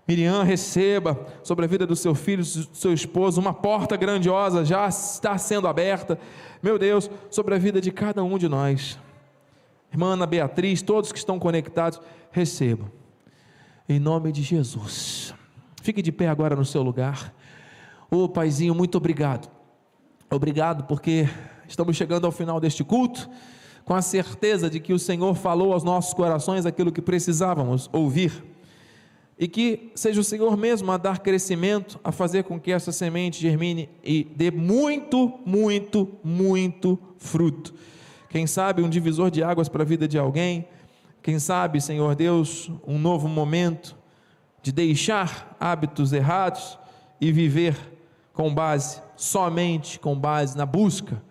Miriam, 0.06 0.44
receba 0.44 1.26
sobre 1.42 1.64
a 1.64 1.68
vida 1.68 1.88
do 1.88 1.96
seu 1.96 2.14
filho, 2.14 2.44
do 2.44 2.76
seu 2.76 2.92
esposo, 2.92 3.40
uma 3.40 3.52
porta 3.52 3.96
grandiosa 3.96 4.64
já 4.64 4.86
está 4.86 5.36
sendo 5.36 5.66
aberta, 5.66 6.16
meu 6.62 6.78
Deus, 6.78 7.10
sobre 7.28 7.56
a 7.56 7.58
vida 7.58 7.80
de 7.80 7.90
cada 7.90 8.22
um 8.22 8.38
de 8.38 8.48
nós. 8.48 8.96
Irmã 9.92 10.12
Ana 10.12 10.26
Beatriz, 10.26 10.82
todos 10.82 11.10
que 11.10 11.18
estão 11.18 11.36
conectados, 11.36 12.00
recebam. 12.30 12.88
Em 13.88 13.98
nome 13.98 14.30
de 14.30 14.42
Jesus. 14.42 15.34
Fique 15.82 16.00
de 16.00 16.12
pé 16.12 16.28
agora 16.28 16.54
no 16.54 16.64
seu 16.64 16.80
lugar. 16.80 17.34
Ô 18.08 18.18
oh, 18.18 18.28
Paizinho, 18.28 18.72
muito 18.72 18.96
obrigado. 18.96 19.59
Obrigado 20.30 20.84
porque 20.84 21.28
estamos 21.68 21.96
chegando 21.96 22.26
ao 22.26 22.32
final 22.32 22.60
deste 22.60 22.84
culto 22.84 23.28
com 23.84 23.94
a 23.94 24.02
certeza 24.02 24.70
de 24.70 24.78
que 24.78 24.92
o 24.92 24.98
Senhor 24.98 25.34
falou 25.34 25.72
aos 25.72 25.82
nossos 25.82 26.14
corações 26.14 26.64
aquilo 26.64 26.92
que 26.92 27.02
precisávamos 27.02 27.90
ouvir. 27.92 28.44
E 29.38 29.48
que 29.48 29.90
seja 29.94 30.20
o 30.20 30.24
Senhor 30.24 30.56
mesmo 30.56 30.92
a 30.92 30.96
dar 30.96 31.18
crescimento, 31.18 31.98
a 32.04 32.12
fazer 32.12 32.44
com 32.44 32.60
que 32.60 32.70
essa 32.70 32.92
semente 32.92 33.40
germine 33.40 33.88
e 34.04 34.24
dê 34.36 34.50
muito, 34.50 35.40
muito, 35.44 36.08
muito 36.22 36.98
fruto 37.16 37.74
quem 38.30 38.46
sabe 38.46 38.80
um 38.80 38.88
divisor 38.88 39.28
de 39.28 39.42
águas 39.42 39.68
para 39.68 39.82
a 39.82 39.86
vida 39.86 40.06
de 40.06 40.16
alguém, 40.16 40.68
quem 41.20 41.40
sabe, 41.40 41.80
Senhor 41.80 42.14
Deus, 42.14 42.70
um 42.86 42.96
novo 42.96 43.28
momento 43.28 43.96
de 44.62 44.70
deixar 44.70 45.56
hábitos 45.58 46.12
errados 46.12 46.78
e 47.20 47.32
viver 47.32 47.76
com 48.32 48.54
base, 48.54 49.02
somente 49.20 50.00
com 50.00 50.18
base 50.18 50.56
na 50.56 50.64
busca 50.64 51.22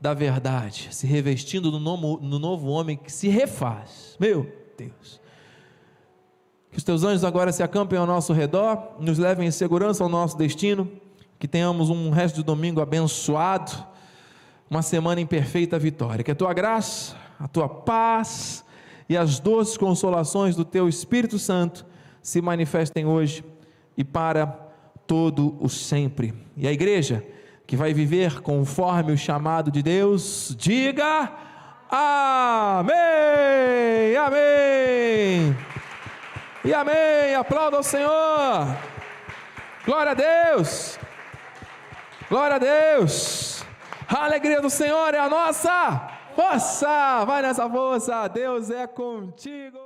da 0.00 0.12
verdade, 0.12 0.88
se 0.90 1.06
revestindo 1.06 1.70
no 1.70 1.78
novo, 1.78 2.18
no 2.20 2.40
novo 2.40 2.68
homem 2.68 2.96
que 2.96 3.10
se 3.10 3.28
refaz. 3.28 4.16
Meu 4.18 4.52
Deus. 4.76 5.20
Que 6.72 6.78
os 6.78 6.82
teus 6.82 7.04
anjos 7.04 7.22
agora 7.22 7.52
se 7.52 7.62
acampem 7.62 7.96
ao 7.96 8.04
nosso 8.04 8.32
redor, 8.32 8.96
nos 8.98 9.16
levem 9.16 9.46
em 9.46 9.50
segurança 9.52 10.02
ao 10.02 10.10
nosso 10.10 10.36
destino, 10.36 10.90
que 11.38 11.46
tenhamos 11.46 11.88
um 11.88 12.10
resto 12.10 12.36
de 12.36 12.42
domingo 12.42 12.80
abençoado 12.80 13.70
uma 14.68 14.82
semana 14.82 15.20
em 15.20 15.26
perfeita 15.26 15.78
vitória. 15.78 16.24
Que 16.24 16.32
a 16.32 16.34
tua 16.34 16.52
graça, 16.52 17.14
a 17.38 17.46
tua 17.46 17.68
paz 17.68 18.64
e 19.08 19.16
as 19.16 19.38
doces 19.38 19.76
consolações 19.76 20.56
do 20.56 20.64
teu 20.64 20.88
Espírito 20.88 21.38
Santo 21.38 21.86
se 22.20 22.42
manifestem 22.42 23.06
hoje 23.06 23.44
e 23.96 24.02
para 24.02 24.63
todo 25.06 25.56
o 25.60 25.68
sempre. 25.68 26.34
E 26.56 26.66
a 26.66 26.72
igreja 26.72 27.24
que 27.66 27.76
vai 27.76 27.92
viver 27.94 28.40
conforme 28.40 29.12
o 29.12 29.18
chamado 29.18 29.70
de 29.70 29.82
Deus, 29.82 30.54
diga 30.58 31.32
amém, 31.90 32.94
amém, 34.16 35.56
e 36.64 36.74
amém. 36.74 37.34
Aplauda 37.34 37.76
ao 37.76 37.82
Senhor. 37.82 38.76
Glória 39.84 40.12
a 40.12 40.14
Deus. 40.14 40.98
Glória 42.28 42.56
a 42.56 42.58
Deus. 42.58 43.64
A 44.08 44.24
alegria 44.24 44.60
do 44.60 44.70
Senhor 44.70 45.14
é 45.14 45.18
a 45.18 45.28
nossa 45.28 46.10
força. 46.34 47.24
Vai 47.26 47.42
nessa 47.42 47.68
força. 47.68 48.28
Deus 48.28 48.70
é 48.70 48.86
contigo. 48.86 49.83